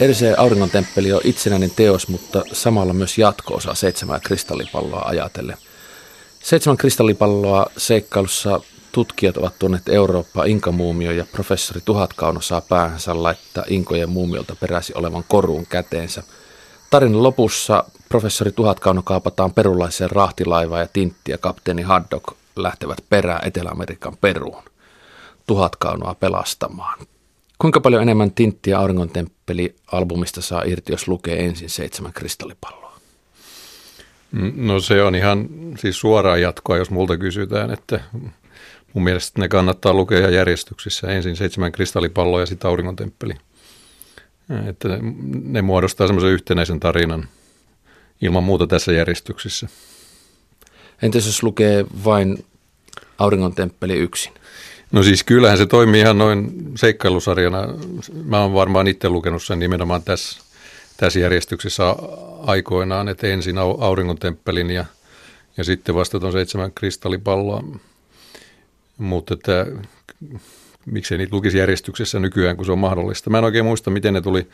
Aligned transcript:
Erisee 0.00 0.34
auringon 0.36 0.70
temppeli 0.70 1.12
on 1.12 1.20
itsenäinen 1.24 1.70
teos, 1.70 2.08
mutta 2.08 2.42
samalla 2.52 2.92
myös 2.92 3.18
jatko-osa 3.18 3.74
seitsemää 3.74 4.20
kristallipalloa 4.20 5.02
ajatellen. 5.04 5.56
Seitsemän 6.42 6.76
kristallipalloa 6.76 7.66
seikkailussa 7.76 8.60
tutkijat 8.92 9.36
ovat 9.36 9.58
tuoneet 9.58 9.88
Eurooppaa 9.88 10.44
inkamuumio 10.44 11.12
ja 11.12 11.26
professori 11.32 11.80
Tuhatkauno 11.84 12.40
saa 12.40 12.60
päähänsä 12.60 13.22
laittaa 13.22 13.64
inkojen 13.68 14.08
muumiolta 14.08 14.56
peräsi 14.60 14.92
olevan 14.94 15.24
koruun 15.28 15.66
käteensä. 15.66 16.22
Tarinan 16.90 17.22
lopussa 17.22 17.84
professori 18.08 18.52
Tuhatkauno 18.52 19.02
kaapataan 19.02 19.52
perulaiseen 19.52 20.10
rahtilaivaan 20.10 20.80
ja 20.80 20.88
Tintti 20.92 21.32
ja 21.32 21.38
kapteeni 21.38 21.82
Haddock 21.82 22.24
lähtevät 22.56 22.98
perään 23.10 23.46
Etelä-Amerikan 23.46 24.16
Peruun. 24.20 24.62
Tuhatkaunoa 25.46 26.14
pelastamaan. 26.14 26.98
Kuinka 27.58 27.80
paljon 27.80 28.02
enemmän 28.02 28.32
Tintti 28.32 28.70
ja 28.70 28.78
Auringon 28.78 29.10
temppeli 29.10 29.76
albumista 29.92 30.42
saa 30.42 30.62
irti, 30.62 30.92
jos 30.92 31.08
lukee 31.08 31.44
ensin 31.44 31.70
seitsemän 31.70 32.12
kristallipalloa? 32.12 33.00
No 34.56 34.80
se 34.80 35.02
on 35.02 35.14
ihan 35.14 35.48
siis 35.78 36.00
suoraan 36.00 36.40
jatkoa, 36.40 36.76
jos 36.76 36.90
multa 36.90 37.16
kysytään, 37.16 37.70
että 37.70 38.00
mun 38.94 39.04
mielestä 39.04 39.40
ne 39.40 39.48
kannattaa 39.48 39.94
lukea 39.94 40.30
järjestyksissä. 40.30 41.06
Ensin 41.06 41.36
seitsemän 41.36 41.72
kristallipalloa 41.72 42.40
ja 42.40 42.46
sitten 42.46 42.68
auringon 42.68 42.96
temppeli. 42.96 43.34
Että 44.68 44.88
ne 45.42 45.62
muodostaa 45.62 46.06
semmoisen 46.06 46.30
yhtenäisen 46.30 46.80
tarinan 46.80 47.28
ilman 48.22 48.44
muuta 48.44 48.66
tässä 48.66 48.92
järjestyksissä. 48.92 49.68
Entäs 51.02 51.26
jos 51.26 51.42
lukee 51.42 51.84
vain 52.04 52.44
auringon 53.18 53.54
temppeli 53.54 53.94
yksin? 53.94 54.32
No 54.92 55.02
siis 55.02 55.24
kyllähän 55.24 55.58
se 55.58 55.66
toimii 55.66 56.00
ihan 56.00 56.18
noin 56.18 56.52
seikkailusarjana. 56.76 57.68
Mä 58.24 58.40
oon 58.40 58.54
varmaan 58.54 58.86
itse 58.86 59.08
lukenut 59.08 59.42
sen 59.42 59.58
nimenomaan 59.58 60.02
tässä, 60.02 60.40
tässä 60.96 61.18
järjestyksessä 61.18 61.96
aikoinaan, 62.46 63.08
että 63.08 63.26
ensin 63.26 63.58
auringon 63.58 64.18
temppelin 64.18 64.70
ja, 64.70 64.84
ja 65.56 65.64
sitten 65.64 65.94
vasta 65.94 66.20
tuon 66.20 66.32
seitsemän 66.32 66.72
kristallipalloa. 66.72 67.64
Mutta 68.98 69.34
että 69.34 69.66
miksei 70.86 71.18
niitä 71.18 71.36
lukisi 71.36 71.58
järjestyksessä 71.58 72.18
nykyään, 72.18 72.56
kun 72.56 72.66
se 72.66 72.72
on 72.72 72.78
mahdollista. 72.78 73.30
Mä 73.30 73.38
en 73.38 73.44
oikein 73.44 73.64
muista, 73.64 73.90
miten 73.90 74.14
ne 74.14 74.20
tuli. 74.20 74.48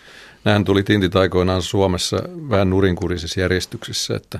Nähän 0.44 0.64
tuli 0.64 0.82
tintit 0.82 1.16
aikoinaan 1.16 1.62
Suomessa 1.62 2.16
vähän 2.50 2.70
nurinkurisessa 2.70 3.40
järjestyksessä, 3.40 4.16
että, 4.16 4.38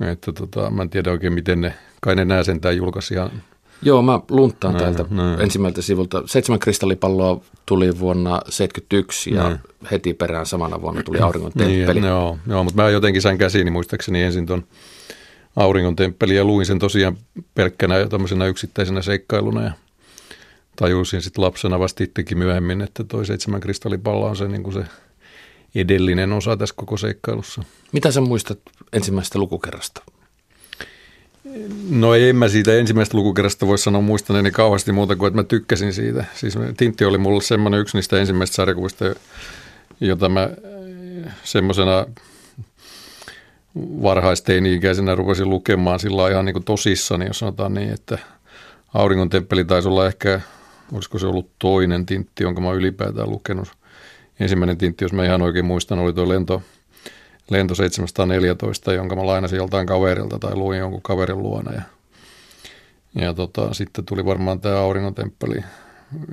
että 0.00 0.32
tota, 0.32 0.70
mä 0.70 0.82
en 0.82 0.90
tiedä 0.90 1.10
oikein, 1.10 1.32
miten 1.32 1.60
ne, 1.60 1.74
kai 2.00 2.16
ne 2.16 2.24
nää 2.24 2.42
sentään 2.42 2.76
julkaisi 2.76 3.14
ihan 3.14 3.42
Joo, 3.82 4.02
mä 4.02 4.20
lunttaan 4.30 4.74
näin, 4.74 4.94
täältä 4.94 5.14
näin. 5.14 5.40
ensimmäiseltä 5.40 5.82
sivulta. 5.82 6.22
Seitsemän 6.26 6.58
kristallipalloa 6.58 7.40
tuli 7.66 7.98
vuonna 7.98 8.30
1971 8.30 9.34
ja 9.34 9.42
näin. 9.42 9.58
heti 9.90 10.14
perään 10.14 10.46
samana 10.46 10.82
vuonna 10.82 11.02
tuli 11.02 11.18
Auringon 11.18 11.52
temppeli. 11.52 12.00
Niin, 12.00 12.08
joo, 12.08 12.38
joo, 12.46 12.64
mutta 12.64 12.82
mä 12.82 12.90
jotenkin 12.90 13.22
sain 13.22 13.38
käsiini 13.38 13.70
muistaakseni 13.70 14.22
ensin 14.22 14.46
tuon 14.46 14.64
Auringon 15.56 15.96
temppeli 15.96 16.36
ja 16.36 16.44
luin 16.44 16.66
sen 16.66 16.78
tosiaan 16.78 17.16
pelkkänä 17.54 18.06
tämmöisenä 18.06 18.46
yksittäisenä 18.46 19.02
seikkailuna 19.02 19.62
ja 19.62 19.72
tajusin 20.76 21.22
sitten 21.22 21.44
lapsena 21.44 21.78
vasta 21.78 22.04
itsekin 22.04 22.38
myöhemmin, 22.38 22.80
että 22.80 23.04
toi 23.04 23.26
seitsemän 23.26 23.60
kristallipalloa 23.60 24.30
on 24.30 24.36
se, 24.36 24.48
niin 24.48 24.62
kuin 24.62 24.74
se 24.74 24.84
edellinen 25.74 26.32
osa 26.32 26.56
tässä 26.56 26.74
koko 26.78 26.96
seikkailussa. 26.96 27.62
Mitä 27.92 28.10
sä 28.10 28.20
muistat 28.20 28.58
ensimmäisestä 28.92 29.38
lukukerrasta? 29.38 30.02
No 31.90 32.14
en 32.14 32.36
mä 32.36 32.48
siitä 32.48 32.74
ensimmäisestä 32.74 33.16
lukukerrasta 33.16 33.66
voi 33.66 33.78
sanoa 33.78 34.02
muistaneeni 34.02 34.50
kauheasti 34.50 34.92
muuta 34.92 35.16
kuin, 35.16 35.28
että 35.28 35.36
mä 35.36 35.44
tykkäsin 35.44 35.92
siitä. 35.92 36.24
Siis 36.34 36.54
Tintti 36.76 37.04
oli 37.04 37.18
mulle 37.18 37.42
semmoinen 37.42 37.80
yksi 37.80 37.96
niistä 37.96 38.20
ensimmäistä 38.20 38.54
sarjakuvista, 38.56 39.04
jota 40.00 40.28
mä 40.28 40.50
semmoisena 41.44 42.06
varhaisteini-ikäisenä 43.76 45.14
rupesin 45.14 45.50
lukemaan 45.50 46.00
sillä 46.00 46.30
ihan 46.30 46.44
niin 46.44 46.54
kuin 46.54 46.64
tosissani, 46.64 47.26
jos 47.26 47.38
sanotaan 47.38 47.74
niin, 47.74 47.90
että 47.90 48.18
Auringon 48.94 49.30
temppeli 49.30 49.64
taisi 49.64 49.88
olla 49.88 50.06
ehkä, 50.06 50.40
olisiko 50.92 51.18
se 51.18 51.26
ollut 51.26 51.50
toinen 51.58 52.06
tintti, 52.06 52.44
jonka 52.44 52.60
mä 52.60 52.72
ylipäätään 52.72 53.30
lukenut. 53.30 53.68
Ensimmäinen 54.40 54.78
tintti, 54.78 55.04
jos 55.04 55.12
mä 55.12 55.24
ihan 55.24 55.42
oikein 55.42 55.64
muistan, 55.64 55.98
oli 55.98 56.12
tuo 56.12 56.28
lento, 56.28 56.62
lento 57.52 57.74
714, 57.74 58.92
jonka 58.92 59.16
mä 59.16 59.26
lainasin 59.26 59.56
joltain 59.56 59.86
kaverilta 59.86 60.38
tai 60.38 60.54
luin 60.54 60.78
jonkun 60.78 61.02
kaverin 61.02 61.42
luona. 61.42 61.72
Ja, 61.72 61.82
ja 63.14 63.34
tota, 63.34 63.74
sitten 63.74 64.04
tuli 64.04 64.24
varmaan 64.24 64.60
tämä 64.60 64.78
Auringon 64.78 65.14
temppeli. 65.14 65.64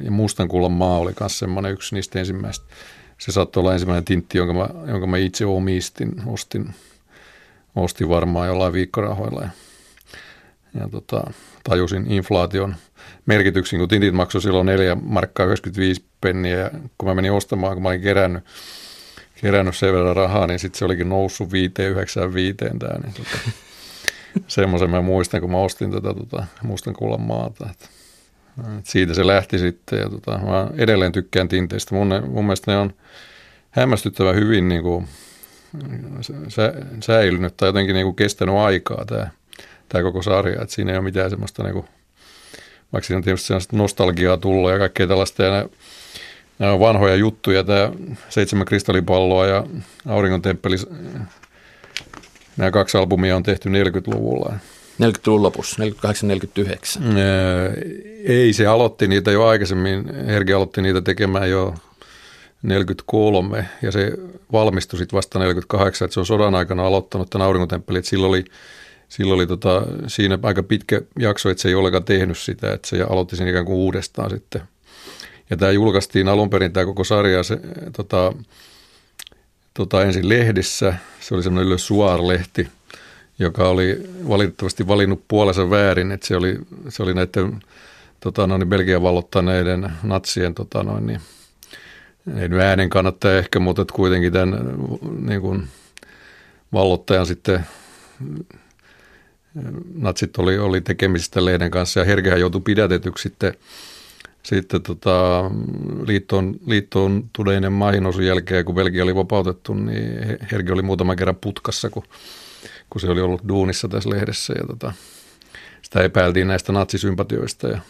Ja 0.01 0.11
Mustan 0.11 0.47
kullan 0.47 0.71
maa 0.71 0.97
oli 0.97 1.13
myös 1.19 1.39
semmoinen 1.39 1.71
yksi 1.71 1.95
niistä 1.95 2.19
ensimmäistä. 2.19 2.65
Se 3.17 3.31
saattoi 3.31 3.61
olla 3.61 3.73
ensimmäinen 3.73 4.05
tintti, 4.05 4.37
jonka 4.37 4.53
mä, 4.53 4.69
jonka 4.91 5.07
mä 5.07 5.17
itse 5.17 5.45
omistin, 5.45 6.11
ostin, 6.25 6.73
ostin 7.75 8.09
varmaan 8.09 8.47
jollain 8.47 8.73
viikkorahoilla. 8.73 9.41
Ja, 9.41 9.49
ja 10.79 10.89
tota, 10.89 11.23
tajusin 11.63 12.11
inflaation 12.11 12.75
merkityksen, 13.25 13.79
kun 13.79 13.87
tintit 13.87 14.13
maksoi 14.13 14.41
silloin 14.41 14.65
4 14.65 14.95
markkaa 14.95 15.45
95 15.45 16.05
penniä 16.21 16.57
ja 16.57 16.71
kun 16.97 17.09
mä 17.09 17.15
menin 17.15 17.31
ostamaan, 17.31 17.73
kun 17.73 17.83
mä 17.83 17.89
olin 17.89 18.01
kerännyt, 18.01 18.43
kerännyt 19.41 19.75
sen 19.75 19.93
verran 19.93 20.15
rahaa, 20.15 20.47
niin 20.47 20.59
sitten 20.59 20.79
se 20.79 20.85
olikin 20.85 21.09
noussut 21.09 21.51
595 21.51 22.57
tämä. 22.79 22.99
Niin 23.03 23.13
tota, 23.13 23.37
semmoisen 24.47 24.89
mä 24.89 25.01
muistan, 25.01 25.41
kun 25.41 25.51
mä 25.51 25.57
ostin 25.57 25.91
tätä 25.91 26.13
tota, 26.13 26.45
mustan 26.63 26.93
kullan 26.93 27.21
maata. 27.21 27.67
Että, 27.71 27.85
että 28.77 28.91
siitä 28.91 29.13
se 29.13 29.27
lähti 29.27 29.59
sitten 29.59 29.99
ja 29.99 30.09
tota, 30.09 30.37
mä 30.37 30.67
edelleen 30.77 31.11
tykkään 31.11 31.47
tinteistä. 31.47 31.95
Mun, 31.95 32.23
mun 32.27 32.45
mielestä 32.45 32.71
ne 32.71 32.77
on 32.77 32.93
hämmästyttävän 33.69 34.35
hyvin 34.35 34.69
niin 34.69 34.83
kuin, 34.83 35.07
sä, 36.47 36.73
säilynyt 37.03 37.57
tai 37.57 37.69
jotenkin 37.69 37.93
niin 37.93 38.05
kuin 38.05 38.15
kestänyt 38.15 38.55
aikaa 38.55 39.05
tämä, 39.05 39.27
tämä 39.89 40.03
koko 40.03 40.21
sarja. 40.21 40.61
Että 40.61 40.75
siinä 40.75 40.91
ei 40.91 40.97
ole 40.97 41.03
mitään 41.03 41.29
semmoista, 41.29 41.63
niin 41.63 41.73
kuin, 41.73 41.85
vaikka 42.93 43.07
siinä 43.07 43.17
on 43.17 43.23
tietysti 43.23 43.53
nostalgiaa 43.71 44.37
tullut 44.37 44.71
ja 44.71 44.79
kaikkea 44.79 45.07
tällaista. 45.07 45.43
Ja 45.43 45.51
nämä, 45.51 45.65
nämä 46.59 46.73
on 46.73 46.79
vanhoja 46.79 47.15
juttuja, 47.15 47.63
tämä 47.63 47.91
Seitsemän 48.29 48.65
kristallipalloa 48.65 49.47
ja 49.47 49.63
Auringon 50.05 50.41
temppeli, 50.41 50.75
nämä 52.57 52.71
kaksi 52.71 52.97
albumia 52.97 53.35
on 53.35 53.43
tehty 53.43 53.69
40-luvulla. 53.69 54.53
40-luvun 55.03 55.43
lopussa, 55.43 55.83
48-49. 55.83 55.85
Ei, 58.25 58.53
se 58.53 58.67
aloitti 58.67 59.07
niitä 59.07 59.31
jo 59.31 59.45
aikaisemmin. 59.45 60.15
Hergi 60.25 60.53
aloitti 60.53 60.81
niitä 60.81 61.01
tekemään 61.01 61.49
jo 61.49 61.73
43 62.63 63.65
ja 63.81 63.91
se 63.91 64.13
valmistui 64.51 64.99
sitten 64.99 65.17
vasta 65.17 65.39
48, 65.39 66.05
että 66.05 66.13
se 66.13 66.19
on 66.19 66.25
sodan 66.25 66.55
aikana 66.55 66.87
aloittanut 66.87 67.29
tämän 67.29 67.47
aurinkotemppelin, 67.47 68.03
silloin 68.03 68.29
oli, 68.29 68.45
silloin 69.09 69.35
oli 69.35 69.47
tota, 69.47 69.81
siinä 70.07 70.39
aika 70.43 70.63
pitkä 70.63 71.01
jakso, 71.19 71.49
että 71.49 71.61
se 71.61 71.69
ei 71.69 71.75
ollenkaan 71.75 72.03
tehnyt 72.03 72.37
sitä, 72.37 72.73
että 72.73 72.87
se 72.87 73.01
aloitti 73.01 73.35
sen 73.35 73.47
ikään 73.47 73.65
kuin 73.65 73.77
uudestaan 73.77 74.29
sitten. 74.29 74.61
Ja 75.49 75.57
tämä 75.57 75.71
julkaistiin 75.71 76.27
alun 76.27 76.49
perin 76.49 76.73
tämä 76.73 76.85
koko 76.85 77.03
sarja 77.03 77.43
se, 77.43 77.59
tota, 77.97 78.33
tota, 79.73 80.03
ensin 80.03 80.29
lehdissä, 80.29 80.93
se 81.19 81.35
oli 81.35 81.43
semmoinen 81.43 81.69
Le 81.69 81.77
Soir-lehti, 81.77 82.67
joka 83.39 83.69
oli 83.69 84.09
valitettavasti 84.27 84.87
valinnut 84.87 85.23
puolensa 85.27 85.69
väärin, 85.69 86.11
että 86.11 86.27
se 86.27 86.35
oli, 86.35 86.57
se 86.89 87.03
oli 87.03 87.13
näiden 87.13 87.59
tota, 88.19 88.47
noin, 88.47 88.69
Belgian 88.69 89.03
vallottaneiden 89.03 89.91
natsien 90.03 90.55
tota, 90.55 90.83
noin, 90.83 91.07
niin, 91.07 91.19
ei 92.37 92.59
äänen 92.61 92.89
kannattaa 92.89 93.31
ehkä, 93.31 93.59
mutta 93.59 93.81
että 93.81 93.93
kuitenkin 93.93 94.33
tämän 94.33 94.75
niin 95.25 95.41
kuin, 95.41 95.67
vallottajan 96.73 97.25
sitten 97.25 97.65
natsit 99.95 100.37
oli, 100.37 100.57
oli 100.57 100.81
tekemisistä 100.81 101.45
lehden 101.45 101.71
kanssa 101.71 101.99
ja 101.99 102.05
Herkehän 102.05 102.39
joutui 102.39 102.61
pidätetyksi 102.61 103.21
sitten, 103.21 103.53
sitten 104.43 104.81
tota, 104.81 105.51
liittoon, 106.07 106.55
liittoon 106.65 107.29
tuneinen 107.33 107.73
maihin 107.73 108.25
jälkeen, 108.25 108.65
kun 108.65 108.75
Belgia 108.75 109.03
oli 109.03 109.15
vapautettu, 109.15 109.73
niin 109.73 110.37
Herke 110.51 110.73
oli 110.73 110.81
muutaman 110.81 111.15
kerran 111.15 111.35
putkassa, 111.35 111.89
kun, 111.89 112.03
kun 112.89 113.01
se 113.01 113.09
oli 113.09 113.21
ollut 113.21 113.47
duunissa 113.47 113.87
tässä 113.87 114.09
lehdessä 114.09 114.53
ja 114.57 114.67
tota, 114.67 114.93
sitä 115.81 116.03
epäiltiin 116.03 116.47
näistä 116.47 116.71
natsisympatioista 116.71 117.67
ja 117.67 117.81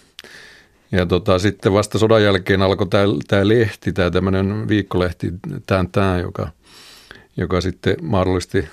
ja 0.91 1.05
tota, 1.05 1.39
sitten 1.39 1.73
vasta 1.73 1.99
sodan 1.99 2.23
jälkeen 2.23 2.61
alkoi 2.61 2.87
tämä 3.27 3.47
lehti, 3.47 3.93
tämä 3.93 4.11
tämmöinen 4.11 4.67
viikkolehti, 4.67 5.33
tämän, 5.65 5.91
tämä, 5.91 6.19
joka, 6.19 6.51
joka 7.37 7.61
sitten 7.61 7.95
mahdollisti, 8.01 8.67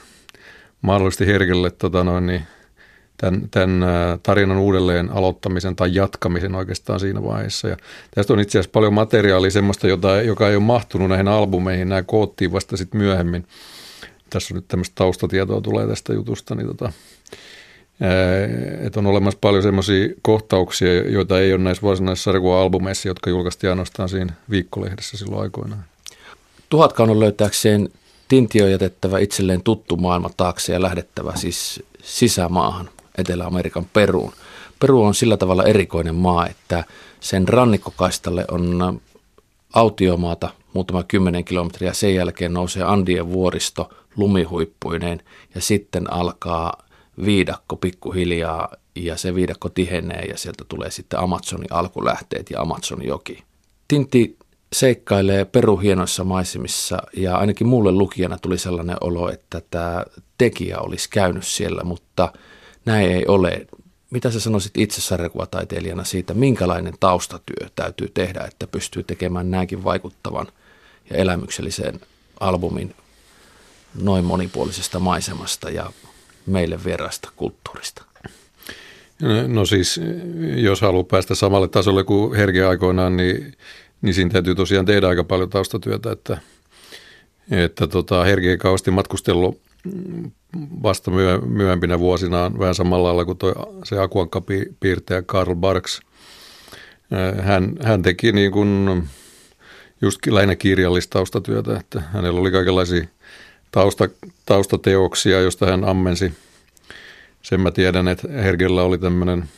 mahdollisti 0.83 1.27
Herkelle 1.27 1.71
tota 1.71 2.05
noin, 2.05 2.27
niin 2.27 2.43
tämän, 3.17 3.49
tämän 3.51 3.81
tarinan 4.23 4.59
uudelleen 4.59 5.11
aloittamisen 5.11 5.77
tai 5.77 5.95
jatkamisen 5.95 6.55
oikeastaan 6.55 7.01
siinä 7.01 7.23
vaiheessa. 7.23 7.69
Ja 7.69 7.77
tästä 8.15 8.33
on 8.33 8.41
itse 8.41 8.59
asiassa 8.59 8.73
paljon 8.73 8.95
materiaalia 8.95 9.51
semmoista, 9.51 9.89
jota, 9.89 10.23
joka 10.23 10.49
ei 10.49 10.57
ole 10.57 10.65
mahtunut 10.65 11.09
näihin 11.09 11.29
albumeihin. 11.29 11.89
Nämä 11.89 12.03
koottiin 12.03 12.53
vasta 12.53 12.77
sitten 12.77 13.01
myöhemmin. 13.01 13.47
Tässä 14.31 14.55
on 14.55 14.57
nyt 14.57 14.69
tämmöistä 14.69 14.95
taustatietoa 14.95 15.61
tulee 15.61 15.87
tästä 15.87 16.13
jutusta, 16.13 16.55
niin 16.55 16.67
tota, 16.67 16.93
että 18.81 19.01
on 19.01 19.07
olemassa 19.07 19.39
paljon 19.41 19.63
semmoisia 19.63 20.09
kohtauksia, 20.23 21.09
joita 21.09 21.41
ei 21.41 21.53
ole 21.53 21.63
näissä 21.63 21.87
varsinaisissa 21.87 22.25
sarjakuva-albumeissa, 22.25 23.09
jotka 23.09 23.31
julkaistiin 23.31 23.71
ainoastaan 23.71 24.09
siinä 24.09 24.33
viikkolehdessä 24.51 25.17
silloin 25.17 25.43
aikoinaan. 25.43 25.85
Tuhatkaunon 26.69 27.21
löytääkseen 27.21 27.89
Tinti 28.29 28.63
on 28.63 28.71
jätettävä 28.71 29.19
itselleen 29.19 29.63
tuttu 29.63 29.97
maailma 29.97 30.31
taakse 30.37 30.73
ja 30.73 30.83
lähdettävä 30.83 31.33
siis 31.37 31.83
sisämaahan, 32.03 32.89
Etelä-Amerikan 33.19 33.87
Peruun. 33.93 34.33
Peru 34.79 35.03
on 35.03 35.15
sillä 35.15 35.37
tavalla 35.37 35.65
erikoinen 35.65 36.15
maa, 36.15 36.47
että 36.47 36.85
sen 37.21 37.49
rannikkokaistalle 37.49 38.45
on 38.51 39.01
autiomaata 39.73 40.51
muutama 40.73 41.03
kymmenen 41.03 41.45
kilometriä. 41.45 41.93
Sen 41.93 42.15
jälkeen 42.15 42.53
nousee 42.53 42.83
Andien 42.83 43.33
vuoristo 43.33 43.91
lumihuippuineen 44.17 45.23
ja 45.55 45.61
sitten 45.61 46.13
alkaa 46.13 46.83
viidakko 47.25 47.77
pikkuhiljaa 47.77 48.69
ja 48.95 49.17
se 49.17 49.35
viidakko 49.35 49.69
tihenee 49.69 50.23
ja 50.23 50.39
sieltä 50.39 50.65
tulee 50.69 50.91
sitten 50.91 51.21
Amazonin 51.21 51.73
alkulähteet 51.73 52.51
ja 52.51 52.61
Amazonin 52.61 53.09
joki. 53.09 53.43
Tinti 53.89 54.37
seikkailee 54.73 55.45
peruhienoissa 55.45 56.25
maisemissa 56.25 56.99
ja 57.17 57.37
ainakin 57.37 57.67
mulle 57.67 57.93
lukijana 57.93 58.39
tuli 58.39 58.59
sellainen 58.59 58.97
olo, 59.01 59.31
että 59.31 59.63
tämä 59.71 60.05
tekijä 60.39 60.79
olisi 60.79 61.11
käynyt 61.11 61.47
siellä, 61.47 61.85
mutta 61.85 62.33
näin 62.87 63.11
ei 63.11 63.27
ole. 63.27 63.67
Mitä 64.11 64.31
sä 64.31 64.41
sanoisit 64.41 64.77
itse 64.77 65.01
sarjakuvataiteilijana 65.01 66.05
siitä, 66.05 66.35
minkälainen 66.35 66.95
taustatyö 67.01 67.69
täytyy 67.75 68.11
tehdä, 68.15 68.41
että 68.41 68.67
pystyy 68.67 69.03
tekemään 69.03 69.51
näinkin 69.51 69.85
vaikuttavan 69.85 70.47
ja 71.11 71.17
elämyksellisen 71.17 72.01
albumin 72.41 72.95
noin 74.03 74.25
monipuolisesta 74.25 74.99
maisemasta 74.99 75.71
ja 75.71 75.91
meille 76.47 76.85
vieraasta 76.85 77.29
kulttuurista? 77.37 78.05
No, 79.23 79.49
no 79.49 79.65
siis, 79.65 80.01
jos 80.57 80.81
haluaa 80.81 81.05
päästä 81.05 81.35
samalle 81.35 81.69
tasolle 81.69 82.05
kuin 82.05 82.35
Herge 82.35 82.65
aikoinaan, 82.65 83.17
niin, 83.17 83.55
niin 84.03 84.15
siinä 84.15 84.31
täytyy 84.31 84.55
tosiaan 84.55 84.87
tehdä 84.87 85.09
aika 85.09 85.25
paljon 85.25 85.51
taustatyötä, 85.51 86.13
että, 86.13 86.39
että 87.51 87.87
tota, 87.87 88.25
Herge 88.25 88.57
kausti 88.57 88.91
matkustellut 88.91 89.66
vasta 90.83 91.11
myö, 91.11 91.39
myöhempinä 91.39 91.99
vuosinaan 91.99 92.59
vähän 92.59 92.75
samalla 92.75 93.09
lailla 93.09 93.25
kuin 93.25 93.39
toi, 93.39 93.55
se 93.85 93.99
Akuankka 93.99 94.43
piirtäjä 94.81 95.23
Karl 95.23 95.55
Barks. 95.55 96.01
Hän, 97.43 97.73
hän 97.83 98.03
teki 98.03 98.33
niin 98.33 98.53
kuin 98.53 99.03
just 100.03 100.27
lähinnä 100.27 100.57
kirjallista 100.57 101.13
taustatyötä, 101.13 101.77
että 101.77 102.03
hänellä 102.13 102.41
oli 102.41 102.51
kaikenlaisia 102.51 103.05
tausta, 103.73 104.09
taustateoksia, 104.47 105.41
josta 105.41 105.67
hän 105.67 105.85
ammensi. 105.85 106.35
Sen 107.43 107.61
mä 107.61 107.71
tiedän, 107.71 108.09
että 108.09 108.29
Hergellä 108.33 108.83
oli 108.83 108.99
tämmöinen 108.99 109.49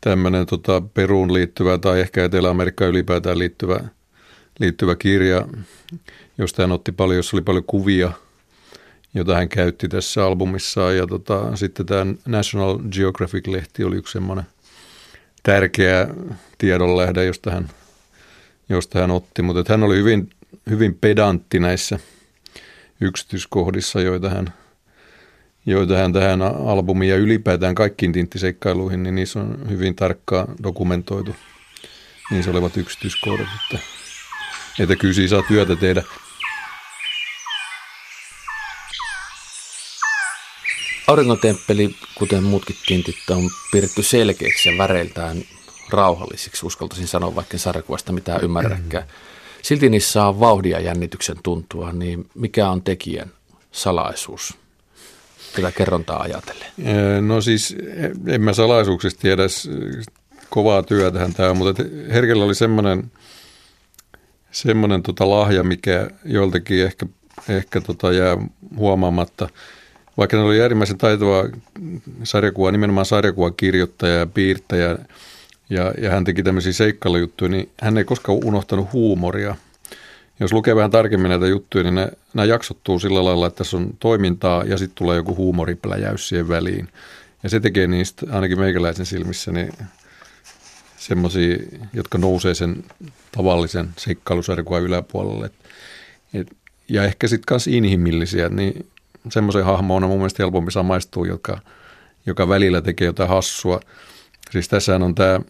tämmöinen 0.00 0.46
tota 0.46 0.80
Peruun 0.94 1.34
liittyvä 1.34 1.78
tai 1.78 2.00
ehkä 2.00 2.24
Etelä-Amerikkaan 2.24 2.90
ylipäätään 2.90 3.38
liittyvä, 3.38 3.80
liittyvä 4.58 4.96
kirja, 4.96 5.48
josta 6.38 6.62
hän 6.62 6.72
otti 6.72 6.92
paljon, 6.92 7.16
jossa 7.16 7.36
oli 7.36 7.42
paljon 7.42 7.64
kuvia, 7.64 8.12
jota 9.18 9.34
hän 9.34 9.48
käytti 9.48 9.88
tässä 9.88 10.26
albumissaan. 10.26 10.96
Ja 10.96 11.06
tota, 11.06 11.56
sitten 11.56 11.86
tämä 11.86 12.06
National 12.26 12.78
Geographic-lehti 12.78 13.84
oli 13.84 13.96
yksi 13.96 14.12
semmoinen 14.12 14.44
tärkeä 15.42 16.08
tiedonlähde, 16.58 17.24
josta 17.24 17.50
hän, 17.50 17.68
josta 18.68 18.98
hän 19.00 19.10
otti. 19.10 19.42
Mutta 19.42 19.64
hän 19.68 19.82
oli 19.82 19.96
hyvin, 19.96 20.30
hyvin 20.70 20.94
pedantti 20.94 21.60
näissä– 21.60 21.98
yksityiskohdissa, 23.00 24.00
joita 24.00 24.30
hän, 24.30 24.54
joita 25.66 25.96
hän 25.96 26.12
tähän 26.12 26.42
albumiin 26.42 27.10
ja 27.10 27.16
ylipäätään 27.16 27.74
kaikkiin 27.74 28.12
tinttiseikkailuihin, 28.12 29.02
niin 29.02 29.14
niissä 29.14 29.40
on 29.40 29.66
hyvin 29.68 29.94
tarkkaan 29.94 30.54
dokumentoitu 30.62 31.36
niissä 32.30 32.50
olevat 32.50 32.76
yksityiskohdat, 32.76 33.46
että, 33.64 33.84
että 34.80 34.96
kyllä 34.96 35.28
saa 35.28 35.42
työtä 35.48 35.76
tehdä. 35.76 36.02
Aurinkotemppeli, 41.08 41.94
kuten 42.14 42.44
muutkin 42.44 42.76
tintit, 42.86 43.16
on 43.30 43.50
piirretty 43.72 44.02
selkeäksi 44.02 44.68
ja 44.68 44.78
väreiltään 44.78 45.42
rauhallisiksi, 45.90 46.66
uskaltaisin 46.66 47.08
sanoa, 47.08 47.34
vaikka 47.34 47.58
sarjakuvasta 47.58 48.12
mitään 48.12 48.44
ymmärräkään. 48.44 49.04
Mm. 49.04 49.10
Silti 49.62 49.88
niissä 49.88 50.12
saa 50.12 50.40
vauhdia 50.40 50.80
jännityksen 50.80 51.36
tuntua, 51.42 51.92
niin 51.92 52.30
mikä 52.34 52.70
on 52.70 52.82
tekijän 52.82 53.30
salaisuus 53.72 54.54
tätä 55.56 55.72
kerrontaa 55.72 56.22
ajatellen? 56.22 56.66
No 57.26 57.40
siis 57.40 57.76
en 58.26 58.42
mä 58.42 58.52
salaisuuksista 58.52 59.20
tiedä, 59.20 59.42
kovaa 60.50 60.82
työtähän 60.82 61.34
tämä 61.34 61.50
on, 61.50 61.56
mutta 61.56 61.82
Herkellä 62.12 62.44
oli 62.44 62.54
semmoinen, 62.54 63.12
semmoinen 64.50 65.02
tota 65.02 65.30
lahja, 65.30 65.62
mikä 65.62 66.10
joiltakin 66.24 66.84
ehkä, 66.84 67.06
ehkä 67.48 67.80
tota 67.80 68.12
jää 68.12 68.36
huomaamatta. 68.76 69.48
Vaikka 70.18 70.36
ne 70.36 70.42
oli 70.42 70.62
äärimmäisen 70.62 70.98
taitava 70.98 71.44
sarjakuva, 72.24 72.72
nimenomaan 72.72 73.06
sarjakuvakirjoittaja 73.06 74.14
ja 74.14 74.26
piirtäjä, 74.26 74.98
ja, 75.70 75.92
ja 76.00 76.10
hän 76.10 76.24
teki 76.24 76.42
tämmöisiä 76.42 76.72
seikkailujuttuja, 76.72 77.48
niin 77.48 77.68
hän 77.80 77.98
ei 77.98 78.04
koskaan 78.04 78.44
unohtanut 78.44 78.92
huumoria. 78.92 79.56
Jos 80.40 80.52
lukee 80.52 80.76
vähän 80.76 80.90
tarkemmin 80.90 81.28
näitä 81.28 81.46
juttuja, 81.46 81.84
niin 81.84 81.94
nämä 82.34 82.44
jaksottuu 82.44 82.98
sillä 82.98 83.24
lailla, 83.24 83.46
että 83.46 83.58
tässä 83.58 83.76
on 83.76 83.90
toimintaa 84.00 84.64
ja 84.64 84.78
sitten 84.78 84.96
tulee 84.96 85.16
joku 85.16 85.36
huumoripläjäys 85.36 86.28
siihen 86.28 86.48
väliin. 86.48 86.88
Ja 87.42 87.48
se 87.48 87.60
tekee 87.60 87.86
niistä 87.86 88.26
ainakin 88.30 88.60
meikäläisen 88.60 89.06
silmissä 89.06 89.52
niin 89.52 89.72
semmoisia, 90.96 91.56
jotka 91.92 92.18
nousee 92.18 92.54
sen 92.54 92.84
tavallisen 93.32 93.88
seikkailusarjakuvan 93.96 94.82
yläpuolelle. 94.82 95.50
Et, 96.34 96.56
ja 96.88 97.04
ehkä 97.04 97.28
sitten 97.28 97.54
myös 97.54 97.66
inhimillisiä, 97.66 98.48
niin 98.48 98.86
semmoisen 99.32 99.64
hahmo 99.64 99.96
on 99.96 100.02
mun 100.02 100.18
mielestä 100.18 100.42
helpompi 100.42 100.72
samaistua, 100.72 101.26
joka, 101.26 101.58
joka 102.26 102.48
välillä 102.48 102.80
tekee 102.80 103.06
jotain 103.06 103.28
hassua– 103.28 103.80
Siis 104.50 104.68
tässähän 104.68 105.02
on 105.02 105.14
tämä, 105.14 105.40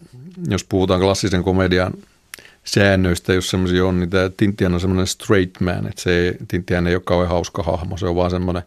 jos 0.49 0.64
puhutaan 0.64 1.00
klassisen 1.00 1.43
komedian 1.43 1.93
säännöistä, 2.64 3.35
jos 3.35 3.50
semmoisia 3.50 3.87
on, 3.87 4.00
niin 4.00 4.11
tämä 4.11 4.31
Tintian 4.37 4.75
on 4.75 4.81
semmoinen 4.81 5.07
straight 5.07 5.61
man, 5.61 5.87
että 5.87 6.02
se 6.02 6.37
Tintian 6.49 6.87
ei 6.87 6.95
ole 6.95 7.02
kauhean 7.05 7.31
hauska 7.31 7.62
hahmo, 7.62 7.97
se 7.97 8.07
on 8.07 8.17
vaan 8.17 8.31
semmoinen 8.31 8.62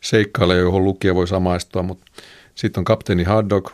seikkailija, 0.00 0.60
johon 0.60 0.84
lukija 0.84 1.14
voi 1.14 1.28
samaistua, 1.28 1.82
mutta 1.82 2.12
sitten 2.54 2.80
on 2.80 2.84
kapteeni 2.84 3.24
Haddock, 3.24 3.72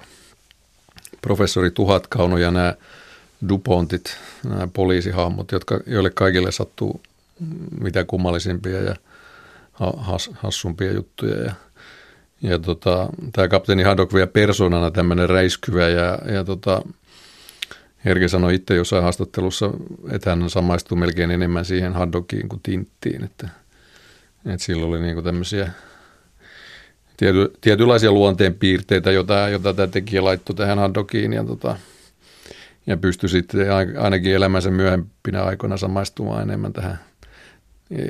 professori 1.23 1.71
Tuhatkauno 1.71 2.39
ja 2.39 2.51
nämä 2.51 2.75
Dupontit, 3.49 4.17
nämä 4.45 4.69
poliisihahmot, 4.73 5.53
jotka, 5.53 5.81
joille 5.87 6.11
kaikille 6.11 6.53
sattuu 6.53 7.01
mitä 7.81 8.05
kummallisimpia 8.05 8.83
ja 8.83 8.97
has, 9.97 10.31
hassumpia 10.35 10.93
juttuja 10.93 11.43
ja 11.43 11.53
ja 12.43 12.59
tota, 12.59 13.09
tämä 13.33 13.49
kapteeni 13.49 13.83
Haddock 13.83 14.15
vielä 14.15 14.27
persoonana 14.27 14.91
tämmöinen 14.91 15.29
räiskyvä 15.29 15.89
ja, 15.89 16.19
ja 16.33 16.45
tota, 16.45 16.83
Herke 18.05 18.29
sanoi 18.29 18.55
itse 18.55 18.75
jossain 18.75 19.03
haastattelussa, 19.03 19.71
että 20.11 20.31
hän 20.31 20.51
samaistuu 20.51 20.99
melkein 20.99 21.31
enemmän 21.31 21.65
siihen 21.65 21.93
Haddockiin 21.93 22.49
kuin 22.49 22.61
Tinttiin, 22.63 23.25
että, 23.25 23.49
että 24.47 24.65
sillä 24.65 24.87
oli 24.87 25.01
niinku 25.01 25.23
tämmöisiä 25.23 25.71
tiety, 27.17 27.53
tietynlaisia 27.61 28.13
luonteenpiirteitä, 28.13 29.11
jota, 29.11 29.49
jota 29.49 29.75
tämä 29.75 29.87
tekijä 29.87 30.25
laittoi 30.25 30.57
tähän 30.57 30.79
Haddockiin 30.79 31.33
ja, 31.33 31.45
tota, 31.45 31.77
ja 32.87 32.97
pystyi 32.97 33.29
sitten 33.29 33.67
ainakin 33.99 34.35
elämänsä 34.35 34.71
myöhempinä 34.71 35.45
aikoina 35.45 35.77
samaistumaan 35.77 36.43
enemmän 36.43 36.73
tähän. 36.73 36.99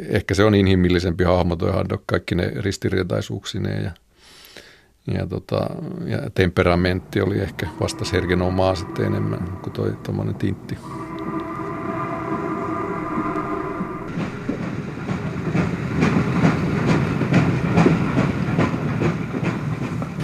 Ehkä 0.08 0.34
se 0.34 0.44
on 0.44 0.54
inhimillisempi 0.54 1.24
hahmo 1.24 1.56
tuo 1.56 1.72
Haddock, 1.72 2.02
kaikki 2.06 2.34
ne 2.34 2.52
ristiriitaisuuksineen 2.56 3.84
ja– 3.84 3.90
ja, 5.14 5.26
tota, 5.26 5.66
ja 6.06 6.30
temperamentti 6.34 7.20
oli 7.20 7.38
ehkä 7.38 7.66
vastas 7.80 8.12
hergen 8.12 8.42
omaa 8.42 8.74
sitten 8.74 9.06
enemmän 9.06 9.58
kuin 9.62 9.72
toi 9.72 9.92
tuommoinen 10.02 10.34
tintti. 10.34 10.78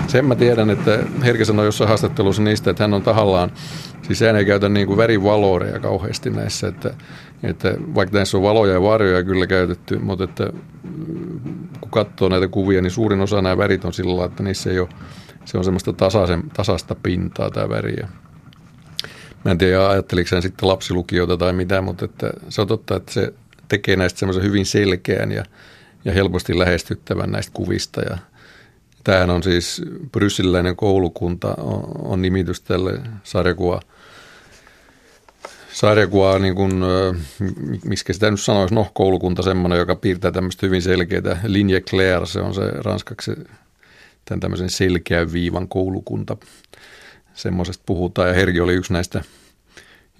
Sen 0.06 0.24
mä 0.24 0.34
tiedän, 0.34 0.70
että 0.70 0.98
Herke 1.24 1.44
sanoi 1.44 1.66
jossain 1.66 1.88
haastattelussa 1.88 2.42
niistä, 2.42 2.70
että 2.70 2.84
hän 2.84 2.94
on 2.94 3.02
tahallaan, 3.02 3.50
siis 4.06 4.20
hän 4.20 4.36
ei 4.36 4.44
käytä 4.44 4.68
niin 4.68 4.96
värivaloreja 4.96 5.80
kauheasti 5.80 6.30
näissä, 6.30 6.68
että, 6.68 6.94
että 7.42 7.74
vaikka 7.94 8.16
näissä 8.16 8.36
on 8.36 8.42
valoja 8.42 8.72
ja 8.72 8.82
varjoja 8.82 9.24
kyllä 9.24 9.46
käytetty, 9.46 9.98
mutta 9.98 10.24
että 10.24 10.52
kun 11.80 11.90
katsoo 11.90 12.28
näitä 12.28 12.48
kuvia, 12.48 12.82
niin 12.82 12.90
suurin 12.90 13.20
osa 13.20 13.42
nämä 13.42 13.58
värit 13.58 13.84
on 13.84 13.92
sillä 13.92 14.10
lailla, 14.10 14.26
että 14.26 14.42
niissä 14.42 14.70
ei 14.70 14.78
ole, 14.78 14.88
se 15.44 15.58
on 15.58 15.64
semmoista 15.64 15.92
tasaisen, 15.92 16.42
tasasta 16.56 16.94
pintaa 16.94 17.50
tämä 17.50 17.68
väri. 17.68 17.96
Mä 19.44 19.50
en 19.50 19.58
tiedä, 19.58 19.88
ajatteliko 19.88 20.28
hän 20.32 20.42
sitten 20.42 20.68
lapsilukijoita 20.68 21.36
tai 21.36 21.52
mitä, 21.52 21.80
mutta 21.80 22.04
että 22.04 22.30
se 22.48 22.60
on 22.60 22.66
totta, 22.68 22.96
että 22.96 23.12
se 23.12 23.34
tekee 23.68 23.96
näistä 23.96 24.18
semmoisen 24.18 24.42
hyvin 24.42 24.66
selkeän 24.66 25.32
ja, 25.32 25.44
ja 26.04 26.12
helposti 26.12 26.58
lähestyttävän 26.58 27.30
näistä 27.30 27.52
kuvista. 27.54 28.00
Ja 28.00 28.18
tämähän 29.04 29.30
on 29.30 29.42
siis 29.42 29.82
Brysseliläinen 30.12 30.76
koulukunta 30.76 31.54
on, 31.58 31.84
on 31.98 32.22
nimitys 32.22 32.60
tälle 32.60 33.00
sarjakuva 33.22 33.80
sarjakuva, 35.74 36.38
niin 36.38 36.54
kuin, 36.54 36.72
miksi 37.84 38.12
sitä 38.12 38.30
nyt 38.30 38.40
sanoisi, 38.40 38.74
no 38.74 38.86
koulukunta 38.94 39.42
semmoinen, 39.42 39.78
joka 39.78 39.96
piirtää 39.96 40.32
tämmöistä 40.32 40.66
hyvin 40.66 40.82
selkeää. 40.82 41.40
Linje 41.44 41.80
Claire, 41.80 42.26
se 42.26 42.40
on 42.40 42.54
se 42.54 42.70
ranskaksi 42.70 43.30
tämän 44.24 44.40
tämmöisen 44.40 44.70
selkeän 44.70 45.32
viivan 45.32 45.68
koulukunta. 45.68 46.36
Semmoisesta 47.34 47.82
puhutaan 47.86 48.28
ja 48.28 48.34
Hergi 48.34 48.60
oli 48.60 48.74
yksi 48.74 48.92
näistä, 48.92 49.24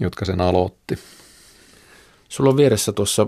jotka 0.00 0.25
sen 0.25 0.40
aloitti. 0.40 0.99
Sulla 2.28 2.50
on 2.50 2.56
vieressä 2.56 2.92
tuossa 2.92 3.26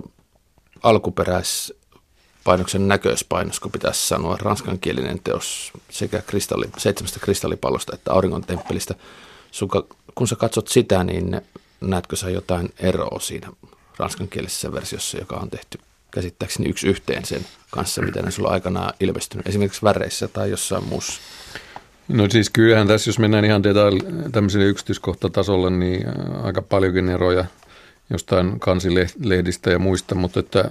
alkuperäispainoksen 0.82 2.88
näköispainos, 2.88 3.60
kun 3.60 3.72
pitäisi 3.72 4.08
sanoa 4.08 4.36
ranskankielinen 4.40 5.20
teos 5.24 5.72
sekä 5.90 6.22
kristalli, 6.26 6.66
seitsemästä 6.78 7.20
kristallipallosta 7.20 7.94
että 7.94 8.12
auringon 8.12 8.44
temppelistä. 8.44 8.94
kun 10.14 10.28
sä 10.28 10.36
katsot 10.36 10.68
sitä, 10.68 11.04
niin 11.04 11.42
näetkö 11.80 12.16
sä 12.16 12.30
jotain 12.30 12.72
eroa 12.78 13.20
siinä 13.20 13.48
ranskankielisessä 13.98 14.72
versiossa, 14.72 15.18
joka 15.18 15.36
on 15.36 15.50
tehty 15.50 15.78
käsittääkseni 16.10 16.68
yksi 16.68 16.88
yhteen 16.88 17.24
sen 17.24 17.46
kanssa, 17.70 18.02
mitä 18.02 18.22
ne 18.22 18.30
sulla 18.30 18.48
aikanaan 18.48 18.94
ilmestynyt, 19.00 19.46
esimerkiksi 19.46 19.82
väreissä 19.82 20.28
tai 20.28 20.50
jossain 20.50 20.84
muussa? 20.84 21.20
No 22.08 22.28
siis 22.30 22.50
kyllähän 22.50 22.88
tässä, 22.88 23.08
jos 23.08 23.18
mennään 23.18 23.44
ihan 23.44 23.62
detail- 23.64 24.30
tämmöiselle 24.32 24.66
yksityiskohtatasolle, 24.66 25.70
niin 25.70 26.06
aika 26.42 26.62
paljonkin 26.62 27.08
eroja 27.08 27.44
jostain 28.10 28.60
kansilehdistä 28.60 29.70
ja 29.70 29.78
muista, 29.78 30.14
mutta 30.14 30.40
että 30.40 30.70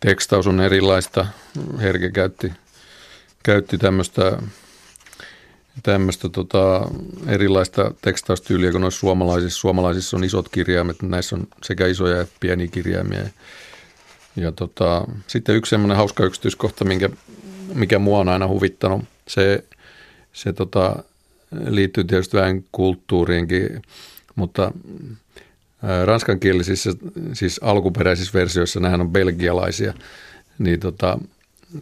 tekstaus 0.00 0.46
on 0.46 0.60
erilaista. 0.60 1.26
Herke 1.80 2.10
käytti, 2.10 2.52
käytti 3.42 3.78
tämmöistä 3.78 4.38
tämmöistä 5.82 6.28
tota, 6.28 6.88
erilaista 7.26 7.94
tekstaustyyliä 8.02 8.70
kuin 8.70 8.80
noissa 8.80 9.00
suomalaisissa. 9.00 9.60
Suomalaisissa 9.60 10.16
on 10.16 10.24
isot 10.24 10.48
kirjaimet, 10.48 11.02
näissä 11.02 11.36
on 11.36 11.46
sekä 11.62 11.86
isoja 11.86 12.20
että 12.20 12.34
pieniä 12.40 12.66
kirjaimia. 12.66 13.20
Ja 14.36 14.52
tota, 14.52 15.04
sitten 15.26 15.56
yksi 15.56 15.70
semmoinen 15.70 15.96
hauska 15.96 16.24
yksityiskohta, 16.24 16.84
minkä, 16.84 17.10
mikä 17.74 17.98
mua 17.98 18.18
on 18.18 18.28
aina 18.28 18.48
huvittanut, 18.48 19.04
se, 19.28 19.64
se 20.32 20.52
tota, 20.52 21.02
liittyy 21.68 22.04
tietysti 22.04 22.36
vähän 22.36 22.64
kulttuuriinkin, 22.72 23.82
mutta 24.34 24.72
ranskankielisissä, 26.04 26.90
siis 27.32 27.60
alkuperäisissä 27.62 28.38
versioissa, 28.38 28.80
nämähän 28.80 29.00
on 29.00 29.10
belgialaisia, 29.10 29.94
niin 30.58 30.80
tota, 30.80 31.18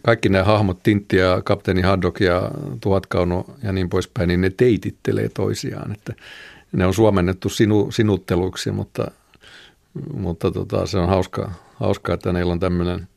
kaikki 0.03 0.29
nämä 0.29 0.43
hahmot, 0.43 0.83
Tintti 0.83 1.17
ja 1.17 1.41
kapteeni 1.45 1.81
Haddock 1.81 2.19
ja 2.19 2.51
Tuhatkauno 2.81 3.45
ja 3.63 3.71
niin 3.71 3.89
poispäin, 3.89 4.27
niin 4.27 4.41
ne 4.41 4.49
teitittelee 4.49 5.29
toisiaan. 5.29 5.91
Että 5.91 6.13
ne 6.71 6.85
on 6.85 6.93
suomennettu 6.93 7.49
sinu, 7.49 7.91
sinutteluksi, 7.91 8.71
mutta, 8.71 9.11
mutta 10.13 10.51
tota, 10.51 10.85
se 10.85 10.97
on 10.97 11.09
hauskaa, 11.09 11.53
hauskaa, 11.75 12.15
että 12.15 12.33
neillä 12.33 12.51
on 12.51 12.59
tämmöinen, 12.59 13.07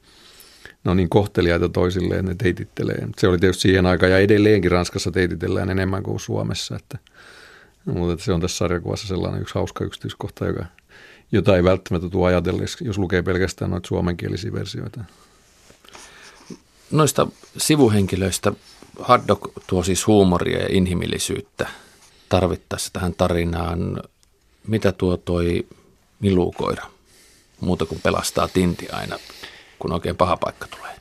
no 0.85 0.95
niin 0.95 1.09
kohteliaita 1.09 1.69
toisilleen, 1.69 2.25
ne 2.25 2.35
teitittelee. 2.35 3.09
Se 3.19 3.29
oli 3.29 3.39
tietysti 3.39 3.63
siihen 3.63 3.87
aikaan 3.87 4.13
ja 4.13 4.19
edelleenkin 4.19 4.71
Ranskassa 4.71 5.11
teititellään 5.11 5.71
enemmän 5.71 6.03
kuin 6.03 6.21
Suomessa, 6.21 6.77
että, 6.77 6.99
mutta 7.85 8.25
se 8.25 8.33
on 8.33 8.41
tässä 8.41 8.57
sarjakuvassa 8.57 9.09
sellainen 9.09 9.41
yksi 9.43 9.55
hauska 9.55 9.85
yksityiskohta, 9.85 10.47
joka, 10.47 10.65
jota 11.33 11.57
ei 11.57 11.65
välttämättä 11.65 12.09
tule 12.09 12.27
ajatelleeksi, 12.27 12.85
jos 12.85 12.99
lukee 12.99 13.23
pelkästään 13.23 13.71
noita 13.71 13.89
suomenkielisiä 13.89 14.53
versioita. 14.53 15.05
Noista 16.95 17.27
sivuhenkilöistä 17.59 18.53
Haddock 19.01 19.43
tuo 19.67 19.83
siis 19.83 20.07
huumoria 20.07 20.59
ja 20.59 20.67
inhimillisyyttä 20.71 21.69
tarvittaessa 22.29 22.91
tähän 22.93 23.15
tarinaan. 23.15 24.03
Mitä 24.67 24.93
tuo 24.93 25.17
toi 25.17 25.67
milukoira? 26.21 26.87
Muuta 27.61 27.87
kuin 27.87 28.01
pelastaa 28.03 28.49
tinti 28.49 28.89
aina, 28.93 29.19
kun 29.79 29.93
oikein 29.93 30.17
paha 30.17 30.37
paikka 30.37 30.67
tulee. 30.67 30.95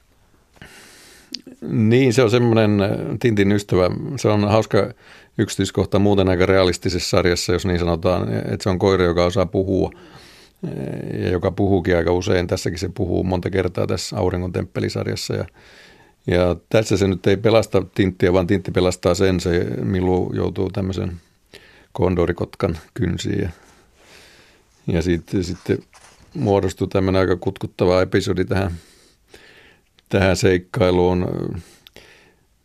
Niin, 1.62 2.14
se 2.14 2.24
on 2.24 2.32
semmoinen 2.32 2.82
äh, 2.82 2.90
Tintin 3.20 3.52
ystävä. 3.52 3.90
Se 4.18 4.28
on 4.28 4.50
hauska 4.50 4.94
yksityiskohta 5.38 6.00
muuten 6.00 6.30
aika 6.30 6.46
realistisessa 6.46 7.10
sarjassa, 7.10 7.54
jos 7.54 7.66
niin 7.66 7.80
sanotaan, 7.80 8.34
että 8.34 8.64
se 8.64 8.70
on 8.70 8.80
koira, 8.80 9.06
joka 9.06 9.26
osaa 9.26 9.46
puhua 9.46 9.92
äh, 9.96 11.20
ja 11.22 11.30
joka 11.30 11.52
puhuukin 11.52 11.98
aika 11.98 12.12
usein. 12.12 12.48
Tässäkin 12.48 12.80
se 12.80 12.90
puhuu 12.96 13.24
monta 13.24 13.50
kertaa 13.50 13.88
tässä 13.88 14.18
Auringon 14.18 14.52
temppelisarjassa 14.52 15.36
ja 15.36 15.46
ja 16.28 16.56
tässä 16.70 16.98
se 16.98 17.08
nyt 17.08 17.28
ei 17.28 17.38
pelasta 17.38 17.86
Tinttiä, 17.96 18.34
vaan 18.34 18.48
Tintti 18.48 18.72
pelastaa 18.72 19.16
sen. 19.16 19.40
Se 19.40 19.68
Milu 19.84 20.32
joutuu 20.36 20.70
tämmöisen 20.70 21.22
kondorikotkan 21.92 22.78
kynsiin. 22.94 23.42
Ja, 23.42 23.50
ja 24.88 25.02
sitten, 25.02 25.44
sitten 25.44 25.80
muodostuu 26.34 26.88
tämmöinen 26.88 27.20
aika 27.20 27.36
kutkuttava 27.36 28.02
episodi 28.02 28.46
tähän, 28.46 28.72
tähän 30.10 30.38
seikkailuun. 30.38 31.28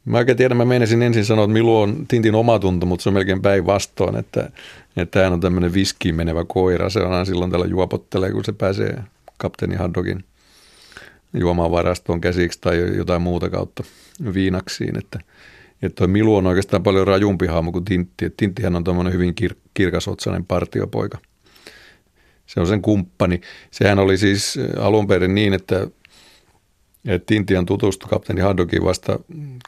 Mä 0.04 0.18
oikein 0.18 0.38
tiedän, 0.38 0.56
mä 0.56 0.64
menisin 0.64 1.02
ensin 1.02 1.24
sanoa, 1.24 1.44
että 1.44 1.52
Milu 1.52 1.80
on 1.80 2.06
Tintin 2.08 2.34
omatunto, 2.34 2.86
mutta 2.86 3.02
se 3.02 3.08
on 3.08 3.14
melkein 3.14 3.42
päinvastoin, 3.42 4.16
että, 4.16 4.50
että 4.96 5.22
hän 5.22 5.32
on 5.32 5.40
tämmöinen 5.40 5.74
viskiin 5.74 6.14
menevä 6.14 6.44
koira. 6.44 6.90
Se 6.90 7.00
on 7.00 7.12
aina 7.12 7.24
silloin 7.24 7.50
tällä 7.50 7.66
juopottelee, 7.66 8.32
kun 8.32 8.44
se 8.44 8.52
pääsee 8.52 9.02
kapteeni 9.38 9.76
Haddokin– 9.76 10.24
juomavarastoon 11.35 12.20
käsiksi 12.20 12.58
tai 12.61 12.97
jotain 12.97 13.23
muuta 13.23 13.50
kautta 13.50 13.85
viinaksiin. 14.35 14.99
Että, 14.99 15.18
että 15.82 16.06
Milu 16.06 16.37
on 16.37 16.47
oikeastaan 16.47 16.82
paljon 16.82 17.06
rajumpi 17.06 17.47
hahmo 17.47 17.73
kuin 17.73 17.85
Tintti. 17.85 18.25
Et 18.25 18.37
Tinttihän 18.37 18.76
on 18.76 18.85
tuommoinen 18.85 19.12
hyvin 19.12 19.35
kir- 19.42 19.58
kirkasotsainen 19.75 20.44
partiopoika. 20.44 21.18
Se 22.47 22.61
on 22.61 22.66
sen 22.66 22.82
kumppani. 22.82 23.40
Sehän 23.70 23.99
oli 23.99 24.18
siis 24.18 24.58
alun 24.78 25.06
perin 25.06 25.35
niin, 25.35 25.54
että, 25.54 25.87
että 27.06 27.26
Tintian 27.26 27.66
tutustui 27.66 28.11
kapteeni 28.11 28.40
Haddockin 28.40 28.85
vasta 28.85 29.18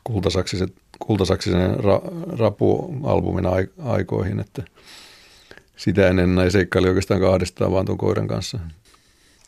kultasaksisen, 0.05 0.69
kultasaksisen 0.99 1.76
ra, 1.76 2.00
rapualbumin 2.38 3.47
aikoihin, 3.85 4.40
että 4.40 4.62
sitä 5.76 6.09
ennen 6.09 6.35
näin 6.35 6.50
seikkaili 6.50 6.88
oikeastaan 6.88 7.21
kahdestaan 7.21 7.73
vaan 7.73 7.87
tuon 7.87 7.99
koiran 7.99 8.29
kanssa 8.29 8.59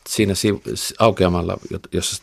siinä 0.09 0.33
aukeamalla, 0.99 1.57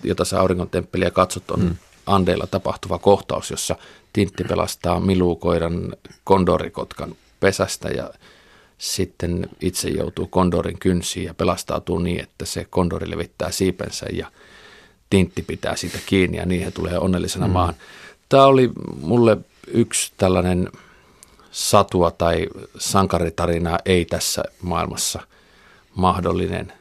jota 0.05 0.25
sä 0.25 0.41
auringon 0.41 0.71
temppeliä 0.71 1.11
katsot, 1.11 1.51
on 1.51 1.61
mm. 1.61 1.77
Andeilla 2.07 2.47
tapahtuva 2.47 2.99
kohtaus, 2.99 3.51
jossa 3.51 3.77
Tintti 4.13 4.45
pelastaa 4.45 5.01
Milukoiran 5.01 5.97
kondorikotkan 6.25 7.15
pesästä 7.41 7.89
ja 7.89 8.11
sitten 8.79 9.49
itse 9.61 9.89
joutuu 9.89 10.27
kondorin 10.27 10.79
kynsiin 10.79 11.27
ja 11.27 11.35
pelastautuu 11.35 11.99
niin, 11.99 12.21
että 12.21 12.45
se 12.45 12.67
kondori 12.71 13.11
levittää 13.11 13.51
siipensä 13.51 14.07
ja 14.13 14.33
Tintti 15.11 15.43
pitää 15.43 15.77
siitä 15.77 15.99
kiinni 16.07 16.37
ja 16.37 16.47
niin 16.47 16.65
he 16.65 16.71
tulee 16.71 16.99
onnellisena 16.99 17.47
mm. 17.47 17.53
maahan. 17.53 17.75
Tämä 18.29 18.45
oli 18.45 18.71
mulle 19.01 19.37
yksi 19.67 20.13
tällainen 20.17 20.69
satua 21.51 22.11
tai 22.11 22.47
sankaritarinaa 22.79 23.79
ei 23.85 24.05
tässä 24.05 24.43
maailmassa 24.63 25.21
mahdollinen 25.95 26.73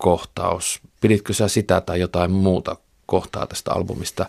kohtaus. 0.00 0.80
Piditkö 1.00 1.32
sä 1.32 1.48
sitä 1.48 1.80
tai 1.80 2.00
jotain 2.00 2.30
muuta 2.30 2.76
kohtaa 3.06 3.46
tästä 3.46 3.72
albumista 3.72 4.26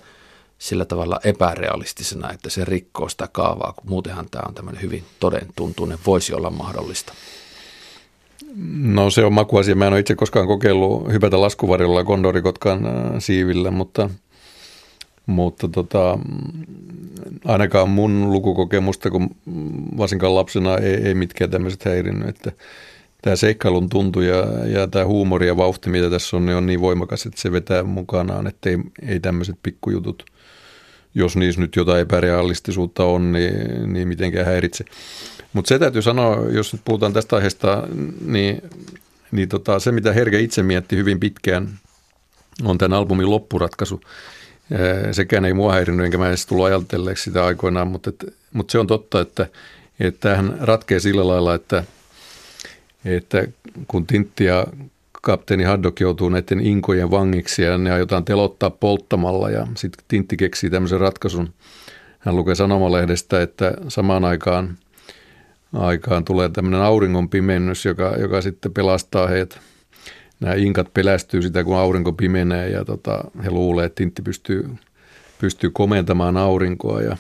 sillä 0.58 0.86
tavalla 0.86 1.20
epärealistisena, 1.24 2.32
että 2.32 2.50
se 2.50 2.66
rikkoo 2.66 3.10
sitä 3.10 3.30
kaavaa, 3.32 3.74
kun 3.74 3.90
muutenhan 3.90 4.28
tämä 4.32 4.44
on 4.48 4.54
tämmöinen 4.56 4.82
hyvin 4.82 5.04
todentuntuinen, 5.20 5.98
voisi 6.06 6.34
olla 6.34 6.50
mahdollista? 6.50 7.14
No 8.76 9.10
se 9.10 9.26
on 9.26 9.34
makuasia. 9.34 9.76
Mä 9.76 9.88
en 9.88 9.94
ole 9.94 10.00
itse 10.00 10.16
koskaan 10.16 10.48
kokeillut 10.48 11.12
hypätä 11.12 11.42
laskuvarjolla 11.42 12.04
kondorikotkan 12.04 12.86
äh, 12.86 12.94
siivillä, 13.20 13.72
mutta, 13.72 14.10
mutta 15.26 15.68
tota, 15.68 16.20
ainakaan 17.46 17.90
mun 17.90 18.32
lukukokemusta, 18.32 19.12
kun 19.12 19.36
varsinkaan 19.98 20.36
lapsena 20.36 20.78
ei, 20.78 20.94
ei 20.94 21.14
mitkään 21.14 21.52
tämmöiset 21.52 21.86
häirinnyt, 21.86 22.30
että 22.30 22.52
tämä 23.22 23.36
seikkailun 23.36 23.90
tuntu 23.90 24.22
ja, 24.22 24.46
ja 24.68 24.88
tämä 24.88 25.06
huumori 25.06 25.48
ja 25.48 25.58
vauhti, 25.58 25.90
mitä 25.90 26.10
tässä 26.10 26.38
on, 26.38 26.46
niin 26.46 26.56
on 26.56 26.66
niin 26.66 26.82
voimakas, 26.82 27.26
että 27.26 27.42
se 27.42 27.52
vetää 27.52 27.84
mukanaan, 27.84 28.48
että 28.48 28.70
ei, 28.70 28.78
ei 29.08 29.20
tämmöiset 29.20 29.56
pikkujutut, 29.64 30.26
jos 31.16 31.38
niissä 31.38 31.62
nyt 31.62 31.76
jotain 31.76 32.02
epärealistisuutta 32.02 33.04
on, 33.04 33.32
niin, 33.32 33.94
niin 33.94 34.08
mitenkään 34.08 34.46
häiritse. 34.46 34.86
Mutta 35.54 35.70
se 35.70 35.80
täytyy 35.80 36.02
sanoa, 36.02 36.50
jos 36.50 36.74
nyt 36.74 36.82
puhutaan 36.86 37.14
tästä 37.14 37.36
aiheesta, 37.36 37.88
niin, 38.26 38.62
niin 39.32 39.50
tota, 39.50 39.80
se 39.80 39.92
mitä 39.92 40.14
Herge 40.14 40.40
itse 40.40 40.64
mietti 40.64 40.96
hyvin 40.96 41.20
pitkään, 41.20 41.70
on 42.64 42.78
tämän 42.78 42.98
albumin 42.98 43.30
loppuratkaisu. 43.30 44.02
Sekään 45.12 45.46
ei 45.46 45.54
mua 45.54 45.74
häirinyt, 45.74 46.06
enkä 46.06 46.18
mä 46.18 46.28
edes 46.28 46.46
tullut 46.46 46.66
ajatelleeksi 46.66 47.24
sitä 47.24 47.46
aikoinaan, 47.46 47.88
mutta, 47.88 48.10
et, 48.10 48.36
mutta 48.54 48.72
se 48.72 48.80
on 48.80 48.88
totta, 48.88 49.22
että, 49.22 49.48
että 50.00 50.20
tämähän 50.20 50.58
ratkee 50.62 51.00
sillä 51.00 51.28
lailla, 51.28 51.56
että– 51.56 51.84
että 53.06 53.48
kun 53.88 54.08
Tintti 54.08 54.46
ja 54.46 54.68
kapteeni 55.22 55.64
Haddock 55.64 56.00
joutuu 56.00 56.30
näiden 56.30 56.60
inkojen 56.60 57.12
vangiksi 57.12 57.62
ja 57.62 57.78
ne 57.78 57.92
aiotaan 57.92 58.26
telottaa 58.26 58.70
polttamalla 58.70 59.50
ja 59.50 59.68
sitten 59.76 60.06
Tintti 60.08 60.38
keksii 60.38 60.70
tämmöisen 60.70 61.00
ratkaisun. 61.00 61.54
Hän 62.20 62.36
lukee 62.36 62.56
sanomalehdestä, 62.56 63.42
että 63.42 63.74
samaan 63.88 64.26
aikaan 64.26 64.78
aikaan 65.74 66.26
tulee 66.26 66.50
tämmöinen 66.50 66.82
auringon 66.82 67.30
pimennys, 67.30 67.86
joka, 67.86 68.16
joka 68.20 68.42
sitten 68.42 68.74
pelastaa 68.74 69.28
heitä. 69.28 69.56
Nämä 70.40 70.54
inkat 70.54 70.94
pelästyy 70.94 71.42
sitä, 71.42 71.64
kun 71.64 71.78
aurinko 71.78 72.14
pimenee 72.14 72.70
ja 72.70 72.86
tota, 72.86 73.24
he 73.44 73.52
luulee, 73.52 73.86
että 73.86 73.96
tintti 73.96 74.22
pystyy, 74.22 74.70
pystyy 75.42 75.70
komentamaan 75.70 76.38
aurinkoa 76.38 77.02
ja, 77.02 77.18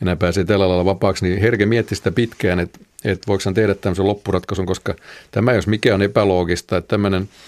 ja 0.00 0.04
nämä 0.04 0.16
pääsee 0.16 0.44
tällä 0.44 0.68
lailla 0.68 0.84
vapaaksi. 0.84 1.24
Niin 1.24 1.40
Herke 1.40 1.66
mietti 1.66 1.94
sitä 1.94 2.12
pitkään, 2.12 2.60
että, 2.60 2.78
että 3.04 3.26
voiko 3.26 3.42
hän 3.44 3.54
tehdä 3.54 3.74
tämmöisen 3.74 4.06
loppuratkaisun, 4.06 4.66
koska 4.66 4.94
tämä 5.30 5.52
jos 5.52 5.66
mikä 5.66 5.94
on 5.94 6.02
epäloogista, 6.02 6.76
että 6.76 6.88
tämmöinen– 6.88 7.28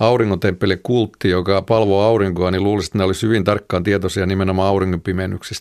auringontemppeli 0.00 0.80
kultti, 0.82 1.28
joka 1.28 1.62
palvoo 1.62 2.02
aurinkoa, 2.02 2.50
niin 2.50 2.64
luulisin, 2.64 2.88
että 2.88 2.98
ne 2.98 3.04
olisi 3.04 3.26
hyvin 3.26 3.44
tarkkaan 3.44 3.82
tietoisia 3.82 4.26
nimenomaan 4.26 4.68
auringon 4.68 5.00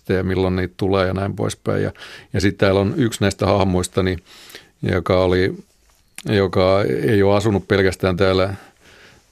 ja 0.09 0.23
milloin 0.23 0.55
niitä 0.55 0.73
tulee 0.77 1.07
ja 1.07 1.13
näin 1.13 1.35
poispäin. 1.35 1.83
Ja, 1.83 1.91
ja 2.33 2.41
sitten 2.41 2.57
täällä 2.57 2.81
on 2.81 2.93
yksi 2.97 3.21
näistä 3.21 3.45
hahmoista, 3.45 4.03
niin, 4.03 4.19
joka, 4.81 5.23
oli, 5.23 5.53
joka 6.25 6.83
ei 6.83 7.23
ole 7.23 7.35
asunut 7.35 7.67
pelkästään 7.67 8.17
täällä, 8.17 8.53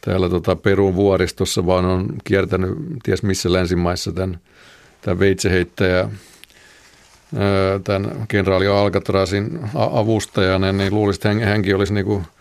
täällä 0.02 0.30
tota 0.30 0.56
Perun 0.56 0.96
vuoristossa, 0.96 1.66
vaan 1.66 1.86
on 1.86 2.08
kiertänyt 2.24 2.72
ties 3.04 3.24
missä 3.24 3.54
länsimaissa 3.54 4.12
tämän, 4.12 4.40
tämän 5.02 5.20
veitseheittäjä 5.20 6.10
tämän 7.84 8.26
kenraali 8.28 8.68
Alcatrasin 8.68 9.60
avustajana, 9.74 10.72
niin 10.72 10.94
luulisin, 10.94 11.32
että 11.32 11.46
hänkin 11.46 11.76
olisi 11.76 11.94
niin 11.94 12.06
kuin– 12.06 12.24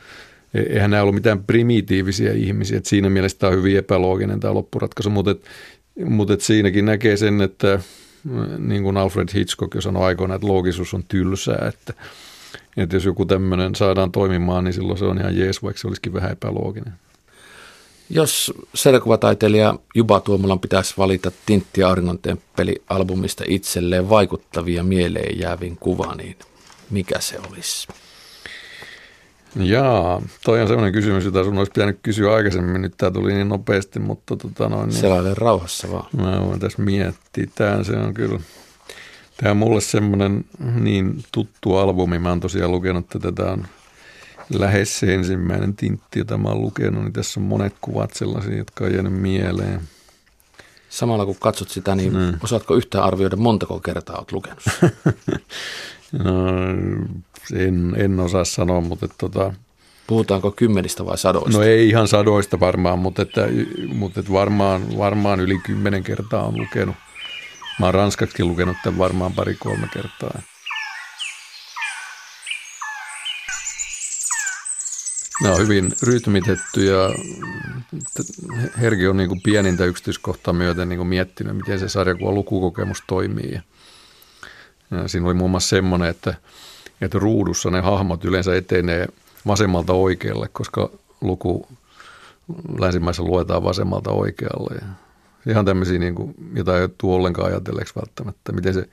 eihän 0.57 0.91
nämä 0.91 1.03
ollut 1.03 1.15
mitään 1.15 1.45
primitiivisiä 1.45 2.33
ihmisiä, 2.33 2.79
että 2.79 2.91
siinä 2.91 3.11
mielessä 3.11 3.39
tämä 3.39 3.51
on 3.51 3.57
hyvin 3.59 3.77
epälooginen 3.77 4.41
tämä 4.41 4.55
loppuratkaisu, 4.55 5.11
mutta, 5.11 5.31
et, 5.31 5.45
mutta 6.05 6.35
et 6.35 6.41
siinäkin 6.41 6.85
näkee 6.85 7.17
sen, 7.17 7.41
että 7.41 7.81
niin 8.59 8.83
kuin 8.83 8.97
Alfred 8.97 9.29
Hitchcock 9.35 9.75
jo 9.75 9.81
sanoi 9.81 10.05
aikoina, 10.05 10.35
että 10.35 10.47
loogisuus 10.47 10.95
on 10.95 11.05
tylsää, 11.09 11.69
että, 11.69 11.95
että 12.77 12.97
jos 12.97 13.05
joku 13.05 13.25
tämmöinen 13.25 13.75
saadaan 13.75 14.13
toimimaan, 14.13 14.65
niin 14.65 14.75
silloin 14.75 14.99
se 14.99 15.05
on 15.05 15.19
ihan 15.19 15.39
jees, 15.39 15.63
vaikka 15.63 15.81
se 15.81 15.89
olisikin 15.89 16.13
vähän 16.13 16.33
epälooginen. 16.33 16.93
Jos 18.11 18.53
sarjakuvataiteilija 18.75 19.75
Juba 19.95 20.21
Tuomolan 20.21 20.61
pitäisi 20.61 20.95
valita 20.99 21.33
Tintti 21.47 21.81
ja 21.81 21.89
Auringon 21.89 22.19
albumista 22.89 23.45
itselleen 23.49 24.11
vaikuttavia 24.11 24.83
mieleen 24.83 25.39
jäävin 25.41 25.77
kuva, 25.77 26.15
niin 26.15 26.37
mikä 26.91 27.21
se 27.21 27.39
olisi? 27.51 27.89
Jaa, 29.57 30.23
toi 30.45 30.63
on 30.63 30.69
sellainen 30.69 30.93
kysymys, 30.93 31.25
jota 31.25 31.45
sun 31.45 31.59
olisi 31.59 31.73
pitänyt 31.73 31.99
kysyä 32.03 32.35
aikaisemmin. 32.35 32.83
Nyt 32.83 32.95
tämä 32.97 33.11
tuli 33.11 33.35
niin 33.35 33.49
nopeasti, 33.49 33.99
mutta 33.99 34.37
tota 34.37 34.69
noin. 34.69 34.89
Niin, 34.89 35.01
Selaile 35.01 35.35
rauhassa 35.35 35.91
vaan. 35.91 36.07
Mä 36.17 36.47
voin 36.47 36.61
tässä 36.61 36.83
miettiä. 36.83 37.47
Tämä 37.55 37.85
se 37.85 37.93
on 37.93 38.15
kyllä, 38.15 38.41
tämä 39.37 39.51
on 39.51 39.57
mulle 39.57 39.81
semmoinen 39.81 40.45
niin 40.81 41.25
tuttu 41.33 41.77
albumi. 41.77 42.19
Mä 42.19 42.29
oon 42.29 42.41
tosiaan 42.41 42.73
lukenut 42.73 43.09
tätä, 43.09 43.33
tämä 43.33 43.53
on 43.53 43.67
lähes 44.51 44.99
se 44.99 45.15
ensimmäinen 45.15 45.77
tintti, 45.77 46.19
jota 46.19 46.39
mä 46.39 46.49
oon 46.49 46.61
lukenut. 46.61 47.03
Niin 47.03 47.13
tässä 47.13 47.41
on 47.41 47.47
monet 47.47 47.75
kuvat 47.81 48.15
sellaisia, 48.15 48.57
jotka 48.57 48.85
on 48.85 48.93
jäänyt 48.93 49.13
mieleen. 49.13 49.81
Samalla 50.89 51.27
kun 51.27 51.37
katsot 51.41 51.69
sitä, 51.69 51.95
niin 51.95 52.13
mm. 52.13 52.39
osaatko 52.43 52.75
yhtään 52.75 53.05
arvioida, 53.05 53.37
montako 53.37 53.81
kertaa 53.81 54.17
olet 54.17 54.33
lukenut? 54.33 54.63
no, 56.25 56.35
en, 57.55 57.95
en 57.97 58.21
osaa 58.21 58.45
sanoa, 58.45 58.81
mutta 58.81 59.09
tota, 59.19 59.53
Puhutaanko 60.07 60.51
kymmenistä 60.51 61.07
vai 61.07 61.19
sadoista? 61.19 61.59
No 61.59 61.65
ei 61.65 61.89
ihan 61.89 62.09
sadoista 62.09 62.61
varmaan, 62.61 62.99
mutta, 62.99 63.23
että, 63.23 63.49
mutta 63.89 64.21
että 64.21 64.33
varmaan, 64.33 64.99
varmaan 64.99 65.41
yli 65.41 65.59
kymmenen 65.59 66.03
kertaa 66.03 66.43
on 66.43 66.61
lukenut. 66.61 66.97
Mä 67.81 67.87
oon 67.87 67.95
ranskaksikin 67.95 68.49
lukenut 68.49 68.77
tämän 68.85 68.99
varmaan 68.99 69.33
pari-kolme 69.33 69.89
kertaa. 69.93 70.43
Ne 75.43 75.51
on 75.51 75.59
hyvin 75.59 75.93
rytmitetty 76.03 76.85
ja 76.85 77.11
Herki 78.81 79.07
on 79.07 79.17
niin 79.17 79.29
kuin 79.29 79.41
pienintä 79.43 79.85
yksityiskohtaa 79.85 80.55
myöten 80.55 80.89
niin 80.89 80.99
kuin 80.99 81.09
miettinyt, 81.09 81.57
miten 81.57 81.79
se 81.79 81.89
sarjakuva 81.89 82.33
lukukokemus 82.33 83.03
toimii. 83.07 83.61
Ja 84.91 85.09
siinä 85.09 85.27
oli 85.27 85.35
muun 85.35 85.51
muassa 85.51 85.69
semmoinen, 85.69 86.09
että– 86.09 86.35
että 87.01 87.19
ruudussa 87.19 87.71
ne 87.71 87.81
hahmot 87.81 88.25
yleensä 88.25 88.57
etenee 88.57 89.09
vasemmalta 89.47 89.93
oikealle, 89.93 90.49
koska 90.53 90.91
luku 91.21 91.69
länsimaissa 92.79 93.23
luetaan 93.23 93.65
vasemmalta 93.65 94.11
oikealle. 94.11 94.75
Ja 94.75 94.87
ihan 95.53 95.65
tämmöisiä, 95.65 95.99
niin 95.99 96.15
kuin, 96.15 96.35
jota 96.55 96.79
ei 96.79 96.89
tule 96.99 97.15
ollenkaan 97.15 97.49
ajatelleeksi 97.49 97.95
välttämättä, 97.97 98.53
miten 98.53 98.75
se 98.75 98.89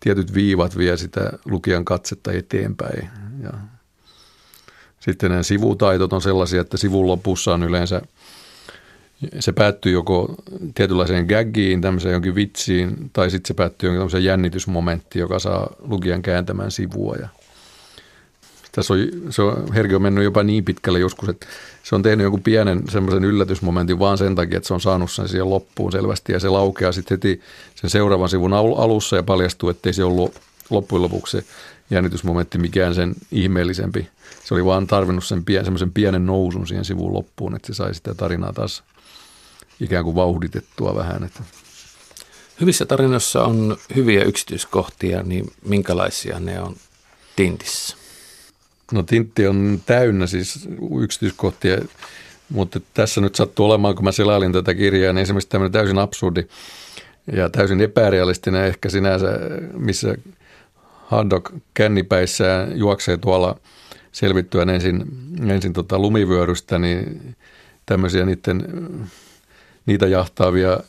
tietyt 0.00 0.34
viivat 0.34 0.78
vie 0.78 0.96
sitä 0.96 1.32
lukijan 1.44 1.84
katsetta 1.84 2.32
eteenpäin. 2.32 3.10
Ja 3.42 3.52
sitten 5.00 5.30
nämä 5.30 5.42
sivutaitot 5.42 6.12
on 6.12 6.22
sellaisia, 6.22 6.60
että 6.60 6.76
sivun 6.76 7.06
lopussa 7.06 7.54
on 7.54 7.62
yleensä, 7.62 8.02
se 9.40 9.52
päättyy 9.52 9.92
joko 9.92 10.34
tietynlaiseen 10.74 11.26
gaggiin, 11.26 11.80
tämmöiseen 11.80 12.12
jonkin 12.12 12.34
vitsiin, 12.34 13.10
tai 13.12 13.30
sitten 13.30 13.48
se 13.48 13.54
päättyy 13.54 13.86
jonkin 13.86 13.98
tämmöiseen 13.98 14.24
jännitysmomenttiin, 14.24 15.20
joka 15.20 15.38
saa 15.38 15.74
lukijan 15.78 16.22
kääntämään 16.22 16.70
sivua. 16.70 17.16
Ja 17.20 17.28
tässä 18.72 18.94
on, 18.94 19.00
se 19.30 19.42
on, 19.42 19.72
Herki 19.72 19.94
on 19.94 20.02
mennyt 20.02 20.24
jopa 20.24 20.42
niin 20.42 20.64
pitkälle 20.64 20.98
joskus, 20.98 21.28
että 21.28 21.46
se 21.82 21.94
on 21.94 22.02
tehnyt 22.02 22.24
joku 22.24 22.38
pienen 22.38 22.82
semmoisen 22.88 23.24
yllätysmomentin 23.24 23.98
vaan 23.98 24.18
sen 24.18 24.34
takia, 24.34 24.56
että 24.56 24.66
se 24.66 24.74
on 24.74 24.80
saanut 24.80 25.10
sen 25.10 25.28
siihen 25.28 25.50
loppuun 25.50 25.92
selvästi 25.92 26.32
ja 26.32 26.40
se 26.40 26.48
laukeaa 26.48 26.92
sitten 26.92 27.16
heti 27.16 27.40
sen 27.74 27.90
seuraavan 27.90 28.28
sivun 28.28 28.52
alussa 28.54 29.16
ja 29.16 29.22
paljastuu, 29.22 29.68
ettei 29.68 29.92
se 29.92 30.04
ollut 30.04 30.34
loppujen 30.70 31.02
lopuksi 31.02 31.36
se 31.36 31.44
jännitysmomentti 31.90 32.58
mikään 32.58 32.94
sen 32.94 33.14
ihmeellisempi. 33.32 34.08
Se 34.44 34.54
oli 34.54 34.64
vaan 34.64 34.86
tarvinnut 34.86 35.24
sen 35.24 35.44
pien, 35.44 35.64
semmoisen 35.64 35.92
pienen 35.92 36.26
nousun 36.26 36.66
siihen 36.66 36.84
sivun 36.84 37.12
loppuun, 37.12 37.56
että 37.56 37.66
se 37.66 37.74
sai 37.74 37.94
sitä 37.94 38.14
tarinaa 38.14 38.52
taas 38.52 38.82
ikään 39.80 40.04
kuin 40.04 40.16
vauhditettua 40.16 40.94
vähän. 40.94 41.24
Että. 41.24 41.42
Hyvissä 42.60 42.86
tarinoissa 42.86 43.44
on 43.44 43.76
hyviä 43.96 44.24
yksityiskohtia, 44.24 45.22
niin 45.22 45.52
minkälaisia 45.64 46.40
ne 46.40 46.60
on 46.60 46.76
Tintissä? 47.36 47.96
No 48.92 49.02
Tintti 49.02 49.46
on 49.46 49.80
täynnä 49.86 50.26
siis 50.26 50.68
yksityiskohtia, 51.00 51.78
mutta 52.48 52.80
tässä 52.94 53.20
nyt 53.20 53.34
sattuu 53.34 53.66
olemaan, 53.66 53.94
kun 53.94 54.04
mä 54.04 54.12
selailin 54.12 54.52
tätä 54.52 54.74
kirjaa, 54.74 55.12
niin 55.12 55.22
esimerkiksi 55.22 55.48
tämmöinen 55.48 55.72
täysin 55.72 55.98
absurdi 55.98 56.44
ja 57.32 57.48
täysin 57.48 57.80
epärealistinen 57.80 58.64
ehkä 58.64 58.88
sinänsä, 58.88 59.26
missä 59.72 60.14
Haddock 61.10 61.54
kännipäissään 61.74 62.78
juoksee 62.78 63.16
tuolla 63.16 63.56
selvittyä 64.12 64.62
ensin, 64.62 65.06
ensin 65.46 65.72
tota 65.72 65.98
lumivyörystä, 65.98 66.78
niin 66.78 67.36
tämmöisiä 67.86 68.26
niiden, 68.26 68.62
niitä 69.86 70.06
jahtaavia 70.06 70.80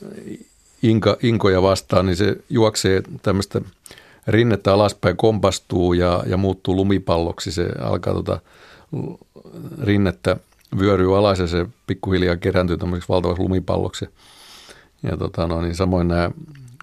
inka, 0.82 1.16
inkoja 1.22 1.62
vastaan, 1.62 2.06
niin 2.06 2.16
se 2.16 2.36
juoksee 2.50 3.02
tämmöistä– 3.22 3.60
rinnettä 4.26 4.72
alaspäin 4.72 5.16
kompastuu 5.16 5.92
ja, 5.92 6.22
ja 6.26 6.36
muuttuu 6.36 6.76
lumipalloksi. 6.76 7.52
Se 7.52 7.68
alkaa 7.80 8.14
tota 8.14 8.40
rinnettä 9.82 10.36
vyöryy 10.78 11.18
alas 11.18 11.38
ja 11.38 11.46
se 11.46 11.66
pikkuhiljaa 11.86 12.36
kerääntyy 12.36 12.76
tämmöiseksi 12.76 13.08
valtavaksi 13.08 13.42
lumipalloksi. 13.42 14.08
Ja 15.02 15.16
tota, 15.16 15.46
no, 15.46 15.60
niin 15.60 15.74
samoin 15.74 16.08
nämä, 16.08 16.30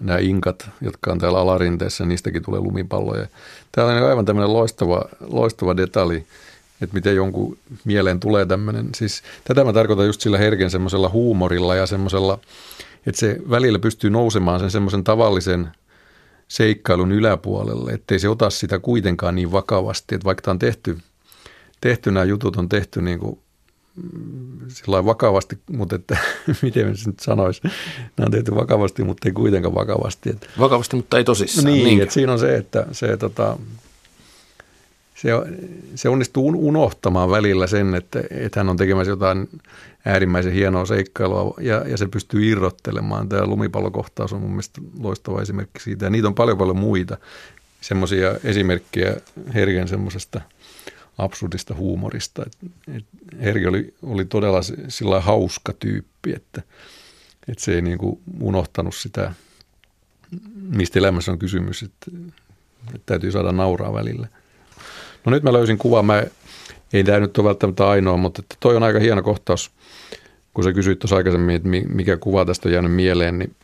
nämä 0.00 0.18
inkat, 0.18 0.70
jotka 0.80 1.12
on 1.12 1.18
täällä 1.18 1.38
alarinteessä, 1.38 2.06
niistäkin 2.06 2.42
tulee 2.42 2.60
lumipalloja. 2.60 3.26
Täällä 3.72 3.92
on 3.92 4.08
aivan 4.08 4.24
tämmöinen 4.24 4.52
loistava, 4.52 5.04
loistava 5.20 5.76
detalji, 5.76 6.26
että 6.82 6.94
miten 6.94 7.16
jonkun 7.16 7.58
mieleen 7.84 8.20
tulee 8.20 8.46
tämmöinen. 8.46 8.88
Siis, 8.94 9.22
tätä 9.44 9.64
mä 9.64 9.72
tarkoitan 9.72 10.06
just 10.06 10.20
sillä 10.20 10.38
herken 10.38 10.70
semmoisella 10.70 11.08
huumorilla 11.08 11.74
ja 11.74 11.86
semmoisella, 11.86 12.38
että 13.06 13.18
se 13.18 13.36
välillä 13.50 13.78
pystyy 13.78 14.10
nousemaan 14.10 14.60
sen 14.60 14.70
semmoisen 14.70 15.04
tavallisen– 15.04 15.68
seikkailun 16.50 17.12
yläpuolelle, 17.12 17.92
ettei 17.92 18.18
se 18.18 18.28
ota 18.28 18.50
sitä 18.50 18.78
kuitenkaan 18.78 19.34
niin 19.34 19.52
vakavasti, 19.52 20.14
että 20.14 20.24
vaikka 20.24 20.42
tämä 20.42 20.52
on 20.52 20.58
tehty, 20.58 20.98
tehty 21.80 22.10
nämä 22.10 22.24
jutut 22.24 22.56
on 22.56 22.68
tehty 22.68 23.02
niin 23.02 23.18
kuin 23.18 23.38
sillä 24.68 25.04
vakavasti, 25.04 25.58
mutta 25.70 25.96
että 25.96 26.18
miten 26.62 26.96
se 26.96 27.10
nyt 27.10 27.20
sanoisi, 27.20 27.60
nämä 27.64 28.26
on 28.26 28.30
tehty 28.30 28.54
vakavasti, 28.54 29.04
mutta 29.04 29.28
ei 29.28 29.32
kuitenkaan 29.32 29.74
vakavasti. 29.74 30.30
Että, 30.30 30.46
vakavasti, 30.58 30.96
mutta 30.96 31.18
ei 31.18 31.24
tosissaan. 31.24 31.66
Niin, 31.66 32.02
että 32.02 32.14
siinä 32.14 32.32
on 32.32 32.38
se, 32.38 32.56
että 32.56 32.86
se, 32.92 33.16
tota, 33.16 33.58
se, 35.14 35.30
se 35.94 36.08
onnistuu 36.08 36.52
unohtamaan 36.54 37.30
välillä 37.30 37.66
sen, 37.66 37.94
että, 37.94 38.22
että 38.30 38.60
hän 38.60 38.68
on 38.68 38.76
tekemässä 38.76 39.10
jotain 39.10 39.48
äärimmäisen 40.04 40.52
hienoa 40.52 40.84
seikkailua 40.84 41.54
ja, 41.60 41.84
ja 41.88 41.96
se 41.96 42.06
pystyy 42.08 42.46
irrottelemaan. 42.46 43.28
Tämä 43.28 43.46
lumipallokohtaus 43.46 44.32
on 44.32 44.40
mun 44.40 44.50
mielestä 44.50 44.80
loistava 44.98 45.42
esimerkki 45.42 45.80
siitä 45.80 46.06
ja 46.06 46.10
niitä 46.10 46.28
on 46.28 46.34
paljon 46.34 46.58
paljon 46.58 46.76
muita 46.76 47.16
semmoisia 47.80 48.34
esimerkkejä 48.44 49.16
Hergen 49.54 49.88
semmoisesta 49.88 50.40
absurdista 51.18 51.74
huumorista. 51.74 52.42
Et, 52.46 52.56
et 52.96 53.04
Herge 53.40 53.68
oli, 53.68 53.94
oli 54.02 54.24
todella 54.24 54.60
sillä 54.88 55.20
hauska 55.20 55.72
tyyppi, 55.72 56.32
että, 56.32 56.62
että 57.48 57.64
se 57.64 57.74
ei 57.74 57.82
niin 57.82 57.98
kuin 57.98 58.20
unohtanut 58.40 58.94
sitä, 58.94 59.32
mistä 60.54 60.98
elämässä 60.98 61.32
on 61.32 61.38
kysymys, 61.38 61.82
että, 61.82 62.10
että 62.86 63.06
täytyy 63.06 63.32
saada 63.32 63.52
nauraa 63.52 63.92
välillä. 63.92 64.28
No 65.24 65.30
nyt 65.30 65.42
mä 65.42 65.52
löysin 65.52 65.78
kuvan, 65.78 66.04
mä 66.04 66.24
ei 66.92 67.04
tämä 67.04 67.20
nyt 67.20 67.38
ole 67.38 67.48
välttämättä 67.48 67.88
ainoa, 67.88 68.16
mutta 68.16 68.42
että 68.42 68.56
toi 68.60 68.76
on 68.76 68.82
aika 68.82 68.98
hieno 68.98 69.22
kohtaus, 69.22 69.70
kun 70.54 70.64
sä 70.64 70.72
kysyit 70.72 70.98
tuossa 70.98 71.16
aikaisemmin, 71.16 71.56
että 71.56 71.68
mikä 71.88 72.16
kuva 72.16 72.44
tästä 72.44 72.68
on 72.68 72.72
jäänyt 72.72 72.92
mieleen, 72.92 73.38
niin 73.38 73.56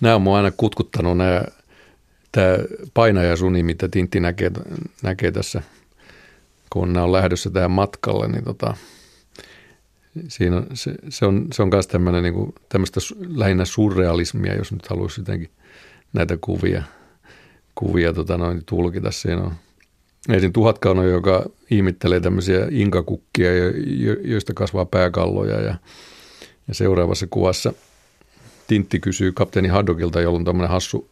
nämä 0.00 0.14
on 0.14 0.22
mua 0.22 0.36
aina 0.36 0.50
kutkuttanut 0.50 1.16
nämä, 1.16 1.44
tämä 2.32 2.58
painaja 2.94 3.36
suni, 3.36 3.62
mitä 3.62 3.88
Tintti 3.88 4.20
näkee, 4.20 4.50
näkee 5.02 5.32
tässä, 5.32 5.62
kun 6.70 6.92
nämä 6.92 7.04
on 7.04 7.12
lähdössä 7.12 7.50
tähän 7.50 7.70
matkalle, 7.70 8.28
niin 8.28 8.44
tota, 8.44 8.76
siinä 10.28 10.56
on, 10.56 10.66
se, 10.74 10.94
se, 11.08 11.26
on, 11.26 11.46
se 11.52 11.62
on 11.62 11.68
myös 11.68 11.86
tämmöinen 11.86 12.22
niin 12.22 12.34
kuin, 12.34 12.54
tämmöistä 12.68 13.00
lähinnä 13.36 13.64
surrealismia, 13.64 14.56
jos 14.56 14.72
nyt 14.72 14.88
haluaisi 14.88 15.20
jotenkin 15.20 15.50
näitä 16.12 16.38
kuvia, 16.40 16.82
kuvia 17.74 18.12
tota 18.12 18.38
noin, 18.38 18.62
tulkita. 18.66 19.10
Siinä 19.10 19.42
on 19.42 19.52
ensin 20.28 20.52
tuhatkauno, 20.52 21.02
joka 21.02 21.46
ihmittelee 21.70 22.20
tämmöisiä 22.20 22.66
inkakukkia, 22.70 23.50
joista 24.24 24.54
kasvaa 24.54 24.84
pääkalloja 24.84 25.60
ja, 25.60 25.74
ja 26.68 26.74
seuraavassa 26.74 27.26
kuvassa 27.30 27.72
Tintti 28.66 29.00
kysyy 29.00 29.32
kapteeni 29.32 29.68
Haddokilta, 29.68 30.20
jolla 30.20 30.38
on 30.38 30.44
tämmöinen 30.44 30.70
hassu 30.70 31.10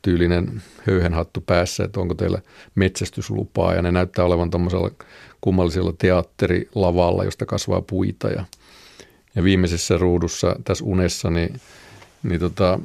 inka-tyylinen 0.00 0.62
höyhenhattu 0.86 1.40
päässä, 1.40 1.84
että 1.84 2.00
onko 2.00 2.14
teillä 2.14 2.38
metsästyslupaa 2.74 3.74
ja 3.74 3.82
ne 3.82 3.92
näyttää 3.92 4.24
olevan 4.24 4.50
tuommoisella 4.50 4.90
kummallisella 5.40 5.92
teatterilavalla, 5.98 7.24
josta 7.24 7.46
kasvaa 7.46 7.80
puita 7.80 8.28
ja, 8.28 8.44
ja 9.34 9.44
viimeisessä 9.44 9.98
ruudussa 9.98 10.56
tässä 10.64 10.84
unessa, 10.84 11.30
niin, 11.30 11.60
niin 12.22 12.40
tota, 12.40 12.78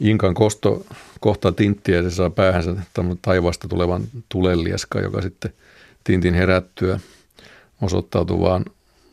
Inkan 0.00 0.34
kosto 0.34 0.86
kohtaa 1.20 1.52
tinttiä 1.52 1.96
ja 1.96 2.02
se 2.02 2.10
saa 2.10 2.30
päähänsä 2.30 2.74
taivaasta 3.22 3.68
tulevan 3.68 4.02
tulelieska, 4.28 5.00
joka 5.00 5.22
sitten 5.22 5.52
tintin 6.04 6.34
herättyä 6.34 7.00
osoittautuu 7.82 8.40
vaan 8.40 8.64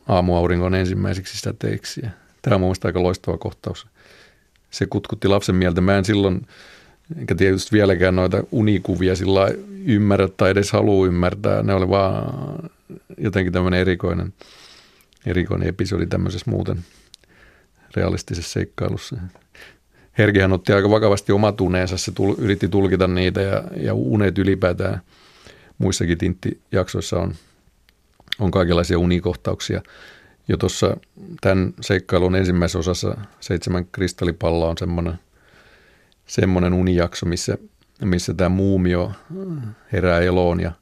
aamuauringon 0.08 0.74
ensimmäiseksi 0.74 1.36
sitä 1.36 1.54
teiksi. 1.58 2.02
Tämä 2.42 2.54
on 2.54 2.60
mielestäni 2.60 2.88
aika 2.88 3.02
loistava 3.02 3.38
kohtaus. 3.38 3.86
Se 4.70 4.86
kutkutti 4.86 5.28
lapsen 5.28 5.54
mieltä. 5.54 5.80
Mä 5.80 5.98
en 5.98 6.04
silloin, 6.04 6.46
enkä 7.16 7.34
tietysti 7.34 7.72
vieläkään 7.72 8.16
noita 8.16 8.44
unikuvia 8.50 9.16
sillä 9.16 9.48
ymmärrä 9.84 10.28
tai 10.36 10.50
edes 10.50 10.72
halua 10.72 11.06
ymmärtää. 11.06 11.62
Ne 11.62 11.74
oli 11.74 11.88
vaan 11.88 12.70
jotenkin 13.18 13.52
tämmöinen 13.52 13.80
erikoinen, 13.80 14.32
erikoinen 15.26 15.68
episodi 15.68 16.06
tämmöisessä 16.06 16.50
muuten 16.50 16.84
realistisessa 17.96 18.52
seikkailussa. 18.52 19.16
Herkihän 20.18 20.52
otti 20.52 20.72
aika 20.72 20.90
vakavasti 20.90 21.32
omat 21.32 21.60
uneensa, 21.60 21.96
se 21.96 22.12
tul, 22.12 22.34
yritti 22.38 22.68
tulkita 22.68 23.08
niitä 23.08 23.40
ja, 23.40 23.64
ja 23.76 23.94
unet 23.94 24.38
ylipäätään 24.38 25.00
muissakin 25.78 26.18
tinttijaksoissa 26.18 27.20
on, 27.20 27.34
on 28.38 28.50
kaikenlaisia 28.50 28.98
unikohtauksia. 28.98 29.82
Jo 30.48 30.56
tuossa 30.56 30.96
tämän 31.40 31.74
seikkailun 31.80 32.36
ensimmäisessä 32.36 32.78
osassa 32.78 33.16
seitsemän 33.40 33.86
kristallipalloa 33.92 34.70
on 34.70 34.78
semmoinen, 34.78 35.14
semmoinen 36.30 36.72
unijakso, 36.72 37.26
missä, 37.26 37.58
missä 38.04 38.34
tämä 38.34 38.48
muumio 38.48 39.12
herää 39.92 40.20
eloon 40.20 40.60
ja, 40.60 40.72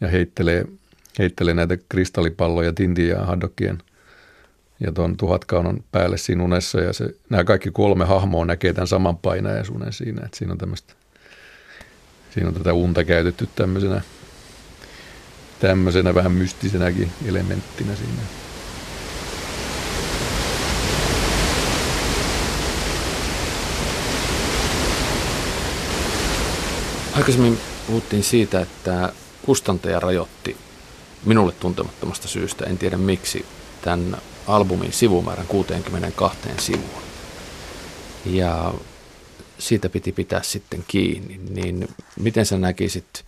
ja 0.00 0.08
heittelee, 0.08 0.64
heittelee 1.18 1.54
näitä 1.54 1.76
kristallipalloja 1.88 2.72
Tintin 2.72 3.08
ja 3.08 3.24
Haddokien– 3.24 3.78
ja 4.80 4.92
tuon 4.92 5.16
tuhatkaunon 5.16 5.84
päälle 5.92 6.16
siinä 6.16 6.44
unessa 6.44 6.80
ja 6.80 6.92
se, 6.92 7.14
nämä 7.30 7.44
kaikki 7.44 7.70
kolme 7.70 8.04
hahmoa 8.04 8.44
näkee 8.44 8.72
tämän 8.72 8.86
saman 8.86 9.16
painajaisuuden 9.16 9.92
siinä, 9.92 10.22
että 10.24 10.38
siinä 10.38 10.52
on 10.52 10.58
tämmöistä, 10.58 10.94
siinä 12.34 12.48
on 12.48 12.54
tätä 12.54 12.72
unta 12.72 13.04
käytetty 13.04 13.48
tämmöisenä, 13.56 14.00
tämmöisenä 15.60 16.14
vähän 16.14 16.32
mystisenäkin 16.32 17.10
elementtinä 17.26 17.94
siinä. 17.94 18.43
Aikaisemmin 27.16 27.58
puhuttiin 27.86 28.24
siitä, 28.24 28.60
että 28.60 29.12
kustantaja 29.42 30.00
rajoitti 30.00 30.56
minulle 31.24 31.52
tuntemattomasta 31.52 32.28
syystä, 32.28 32.64
en 32.64 32.78
tiedä 32.78 32.96
miksi, 32.96 33.46
tämän 33.82 34.16
albumin 34.46 34.92
sivumäärän 34.92 35.46
62 35.46 36.38
sivuun. 36.58 37.02
Ja 38.26 38.74
siitä 39.58 39.88
piti 39.88 40.12
pitää 40.12 40.42
sitten 40.42 40.84
kiinni. 40.88 41.40
Niin 41.50 41.88
miten 42.20 42.46
sä 42.46 42.58
näkisit, 42.58 43.24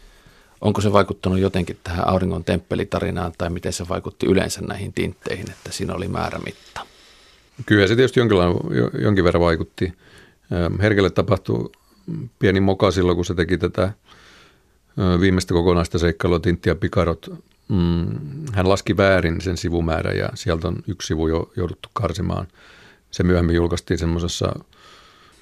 onko 0.61 0.81
se 0.81 0.93
vaikuttanut 0.93 1.39
jotenkin 1.39 1.79
tähän 1.85 2.09
auringon 2.09 2.45
temppelitarinaan 2.45 3.33
tai 3.39 3.51
miten 3.51 3.73
se 3.73 3.89
vaikutti 3.89 4.27
yleensä 4.27 4.61
näihin 4.61 4.93
tintteihin, 4.93 5.51
että 5.51 5.73
siinä 5.73 5.95
oli 5.95 6.09
määrämitta? 6.09 6.81
Kyllä 7.67 7.87
se 7.87 7.97
tietysti 7.97 8.21
jonkin 9.01 9.25
verran 9.25 9.43
vaikutti. 9.43 9.93
Herkelle 10.83 11.11
tapahtui 11.11 11.71
pieni 12.39 12.61
moka 12.61 12.91
silloin, 12.91 13.17
kun 13.17 13.25
se 13.25 13.35
teki 13.35 13.59
tätä 13.59 13.93
viimeistä 15.21 15.55
kokonaista 15.55 15.99
seikkailua 15.99 16.41
Tintti 16.41 16.69
ja 16.69 16.75
Pikarot 16.75 17.31
mm, 17.69 18.07
hän 18.53 18.69
laski 18.69 18.97
väärin 18.97 19.41
sen 19.41 19.57
sivumäärän 19.57 20.17
ja 20.17 20.29
sieltä 20.35 20.69
on 20.69 20.77
yksi 20.87 21.07
sivu 21.07 21.29
jo 21.29 21.53
jouduttu 21.57 21.89
karsimaan. 21.93 22.47
Se 23.11 23.23
myöhemmin 23.23 23.57
julkaistiin 23.57 23.99
semmoisessa 23.99 24.61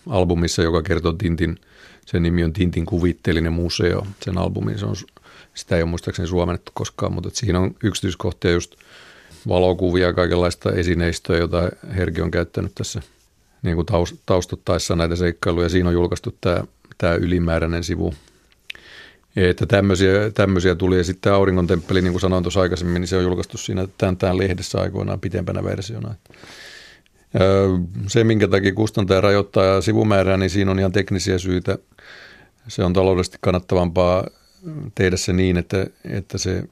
albumissa, 0.09 0.62
joka 0.62 0.83
kertoo 0.83 1.12
Tintin, 1.12 1.61
sen 2.07 2.22
nimi 2.22 2.44
on 2.44 2.53
Tintin 2.53 2.87
kuvitteellinen 2.87 3.53
museo, 3.53 4.07
sen 4.22 4.38
albumin. 4.38 4.79
Se 4.79 4.87
on, 4.87 4.96
sitä 5.55 5.77
ei 5.77 5.83
ole 5.83 5.90
muistaakseni 5.90 6.29
suomennettu 6.29 6.72
koskaan, 6.74 7.12
mutta 7.12 7.31
siinä 7.33 7.61
on 7.61 7.74
yksityiskohtia 7.83 8.50
just 8.50 8.74
valokuvia 9.48 10.07
ja 10.07 10.12
kaikenlaista 10.12 10.72
esineistöä, 10.72 11.38
jota 11.38 11.68
Herki 11.96 12.20
on 12.20 12.31
käyttänyt 12.31 12.72
tässä 12.74 13.03
niin 13.64 13.77
kuin 13.77 13.87
taustottaessa 14.27 14.96
näitä 14.96 15.16
seikkailuja. 15.16 15.68
Siinä 15.68 15.88
on 15.88 15.94
julkaistu 15.94 16.37
tämä, 16.40 16.64
tämä 16.98 17.14
ylimääräinen 17.14 17.85
sivu, 17.85 18.14
että 19.37 19.66
tämmöisiä, 19.66 20.31
tämmöisiä 20.35 20.74
tuli. 20.74 20.96
Ja 20.96 21.05
sitten 21.05 21.33
Auringon 21.33 21.66
temppeli, 21.66 22.03
niin 22.03 22.12
kuin 22.12 22.20
sanoin 22.20 22.44
tuossa 22.44 22.61
aikaisemmin, 22.61 23.00
niin 23.00 23.09
se 23.09 23.16
on 23.16 23.22
julkaistu 23.22 23.59
siinä 23.59 23.88
tämän, 23.98 24.16
tämän 24.16 24.38
lehdessä 24.38 24.81
aikoinaan 24.81 25.20
pitempänä 25.20 25.64
versiona. 25.64 26.14
Se, 28.07 28.24
minkä 28.24 28.48
takia 28.48 28.72
kustantaja 28.72 29.20
rajoittaa 29.20 29.81
sivumäärää, 29.81 30.37
niin 30.37 30.50
siinä 30.50 30.70
on 30.70 30.79
ihan 30.79 30.92
teknisiä 30.92 31.38
syitä. 31.38 31.79
Se 32.68 32.85
on 32.85 32.92
taloudellisesti 32.92 33.38
kannattavampaa 33.40 34.27
tehdä 34.94 35.16
se 35.16 35.33
niin, 35.33 35.57
että, 35.57 35.87
että 36.05 36.38
se, 36.38 36.62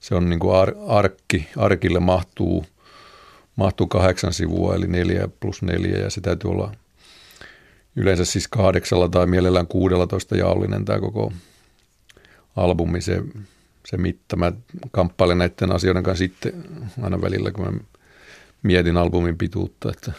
se 0.00 0.14
on 0.14 0.30
niin 0.30 0.40
kuin 0.40 0.56
ar, 0.56 0.74
arkki, 0.86 1.48
arkille 1.56 2.00
mahtuu, 2.00 2.66
mahtuu 3.56 3.86
kahdeksan 3.86 4.32
sivua, 4.32 4.74
eli 4.74 4.86
neljä 4.86 5.28
plus 5.40 5.62
neljä, 5.62 5.98
ja 5.98 6.10
se 6.10 6.20
täytyy 6.20 6.50
olla 6.50 6.72
yleensä 7.96 8.24
siis 8.24 8.48
kahdeksalla 8.48 9.08
tai 9.08 9.26
mielellään 9.26 9.66
kuudella 9.66 10.36
jaollinen 10.38 10.84
tämä 10.84 11.00
koko 11.00 11.32
albumi, 12.56 13.00
se, 13.00 13.22
se 13.86 13.96
mitta. 13.96 14.36
Mä 14.36 14.52
kamppailen 14.90 15.38
näiden 15.38 15.72
asioiden 15.72 16.02
kanssa 16.02 16.24
sitten 16.24 16.52
aina 17.02 17.20
välillä, 17.20 17.50
kun 17.50 17.64
mä 17.64 17.72
mietin 18.62 18.96
albumin 18.96 19.38
pituutta, 19.38 19.90
että 19.90 20.12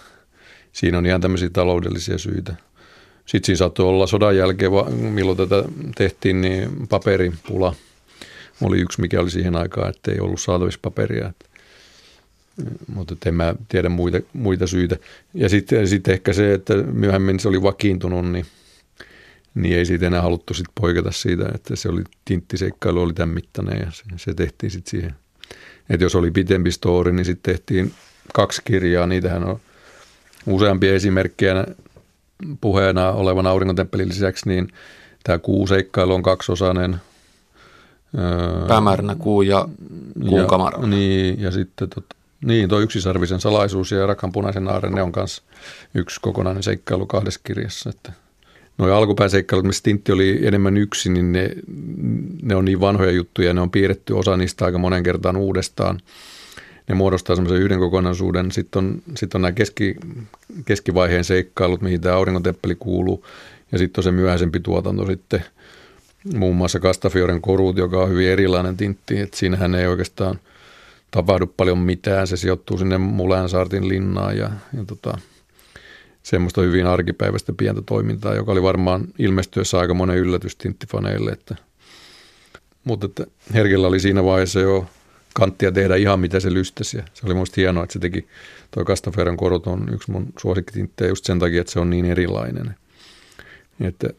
siinä 0.72 0.98
on 0.98 1.06
ihan 1.06 1.22
tämmöisiä 1.22 1.50
taloudellisia 1.50 2.18
syitä. 2.18 2.56
Sitten 3.26 3.46
siinä 3.46 3.58
saattoi 3.58 3.86
olla 3.86 4.08
sodan 4.08 4.38
jälkeen, 4.38 4.72
milloin 4.94 5.38
tätä 5.38 5.64
tehtiin, 5.96 6.42
niin 6.42 6.88
paperipula 6.88 7.76
oli 8.62 8.80
yksi, 8.80 9.02
mikä 9.02 9.22
oli 9.22 9.32
siihen 9.32 9.56
aikaan, 9.56 9.90
että 9.90 10.12
ei 10.12 10.20
ollut 10.20 10.42
saatavissa 10.42 10.80
paperia. 10.82 11.34
Mutta 12.94 13.16
en 13.26 13.36
mä 13.36 13.56
tiedä 13.70 13.90
muita, 13.90 14.20
muita 14.34 14.68
syitä. 14.68 14.98
Ja 15.34 15.50
sitten 15.50 15.88
sit 15.88 16.08
ehkä 16.08 16.34
se, 16.34 16.54
että 16.54 16.74
myöhemmin 16.74 17.40
se 17.40 17.48
oli 17.48 17.62
vakiintunut, 17.62 18.32
niin– 18.32 18.46
niin 19.56 19.78
ei 19.78 19.86
siitä 19.86 20.08
enää 20.08 20.22
haluttu 20.22 20.54
sit 20.54 20.68
poiketa 20.82 21.12
siitä, 21.12 21.46
että 21.56 21.76
se 21.76 21.90
oli 21.90 22.04
tinttiseikkailu 22.26 23.02
oli 23.02 23.14
tämän 23.14 23.34
mittainen 23.36 23.80
ja 23.80 23.92
se, 23.92 24.04
se 24.18 24.34
tehtiin 24.34 24.72
sitten 24.72 24.92
siihen. 24.92 25.16
Että 25.90 26.06
jos 26.06 26.16
oli 26.16 26.32
pitempi 26.32 26.72
story, 26.72 27.12
niin 27.12 27.26
sitten 27.26 27.54
tehtiin 27.54 27.94
kaksi 28.34 28.62
kirjaa, 28.66 29.08
niitähän 29.08 29.44
on 29.44 29.60
useampia 30.46 30.94
esimerkkejä 30.94 31.66
puheena 32.62 33.12
olevan 33.12 33.48
aurinkotemppelin 33.48 34.10
lisäksi, 34.10 34.50
niin 34.50 34.68
tämä 35.24 35.38
kuuseikkailu 35.38 36.14
on 36.14 36.24
kaksosainen. 36.24 36.96
Öö, 38.18 38.68
Päämääränä 38.68 39.16
kuu 39.16 39.42
ja 39.42 39.70
kuun 40.30 40.48
kamara. 40.48 40.88
Niin, 40.88 41.42
ja 41.42 41.52
sitten 41.52 41.90
tot, 41.90 42.06
niin, 42.46 42.70
tuo 42.70 42.80
yksisarvisen 42.80 43.40
salaisuus 43.40 43.92
ja 43.92 44.08
Rakan 44.08 44.32
punaisen 44.32 44.68
aaren, 44.68 44.94
ne 44.94 45.02
on 45.02 45.12
myös 45.16 45.42
yksi 45.94 46.20
kokonainen 46.22 46.64
seikkailu 46.64 47.06
kahdessa 47.06 47.40
kirjassa, 47.44 47.90
että– 47.90 48.12
Nuo 48.78 48.94
alkupääseikkailut, 48.94 49.66
missä 49.66 49.84
Tintti 49.84 50.12
oli 50.12 50.40
enemmän 50.44 50.78
yksi, 50.78 51.10
niin 51.10 51.32
ne, 51.32 51.50
ne 52.42 52.56
on 52.56 52.66
niin 52.66 52.80
vanhoja 52.80 53.12
juttuja, 53.12 53.54
ne 53.54 53.62
on 53.62 53.72
piirretty 53.72 54.14
osa 54.14 54.38
niistä 54.38 54.66
aika 54.66 54.78
monen 54.78 55.04
kertaan 55.04 55.38
uudestaan. 55.38 56.00
Ne 56.88 56.96
muodostaa 56.96 57.36
semmoisen 57.36 57.62
yhden 57.62 57.80
kokonaisuuden. 57.80 58.52
Sitten 58.52 58.86
on, 58.86 59.02
sitten 59.16 59.38
on 59.38 59.42
nämä 59.42 59.52
keski, 59.52 59.96
keskivaiheen 60.66 61.24
seikkailut, 61.24 61.82
mihin 61.82 62.02
tämä 62.02 62.16
aurinkotemppeli 62.16 62.76
kuuluu. 62.76 63.26
Ja 63.72 63.78
sitten 63.78 64.00
on 64.00 64.04
se 64.04 64.12
myöhäisempi 64.12 64.60
tuotanto 64.60 65.06
sitten, 65.06 65.46
muun 66.34 66.56
muassa 66.56 66.80
Castafioren 66.80 67.42
korut, 67.42 67.78
joka 67.78 68.04
on 68.04 68.10
hyvin 68.10 68.30
erilainen 68.30 68.78
tintti, 68.78 69.20
että 69.20 69.38
siinähän 69.38 69.76
ei 69.76 69.88
oikeastaan 69.88 70.40
tapahdu 71.16 71.48
paljon 71.48 71.78
mitään, 71.78 72.28
se 72.28 72.38
sijoittuu 72.38 72.78
sinne 72.78 72.98
Mulansaartin 72.98 73.88
linnaan 73.88 74.38
ja, 74.38 74.50
ja 74.78 74.86
tota, 74.88 75.18
semmoista 76.24 76.62
hyvin 76.62 76.88
arkipäiväistä 76.88 77.54
pientä 77.54 77.82
toimintaa, 77.82 78.36
joka 78.36 78.52
oli 78.52 78.64
varmaan 78.64 79.08
ilmestyessä 79.20 79.80
aika 79.80 79.94
monen 79.94 80.18
yllätys 80.18 80.56
tinttifaneille, 80.56 81.32
että, 81.32 81.56
mutta 82.84 83.06
että 83.06 83.26
Herkellä 83.54 83.88
oli 83.88 84.00
siinä 84.00 84.24
vaiheessa 84.24 84.60
jo 84.60 84.90
kanttia 85.34 85.72
tehdä 85.72 85.96
ihan 85.96 86.20
mitä 86.20 86.40
se 86.40 86.54
lystäsi. 86.54 86.98
Se 87.14 87.26
oli 87.26 87.34
musta 87.34 87.54
hienoa, 87.58 87.84
että 87.84 87.94
se 87.94 88.00
teki, 88.00 88.28
toi 88.72 88.86
Castaferran 88.86 89.38
korot 89.38 89.68
on 89.68 89.90
yksi 89.94 90.12
mun 90.12 90.28
suosikkitinttejä 90.38 91.10
just 91.10 91.26
sen 91.26 91.40
takia, 91.40 91.62
että 91.62 91.74
se 91.74 91.80
on 91.80 91.90
niin 91.90 92.06
erilainen. 92.06 92.76
Että, 93.82 94.10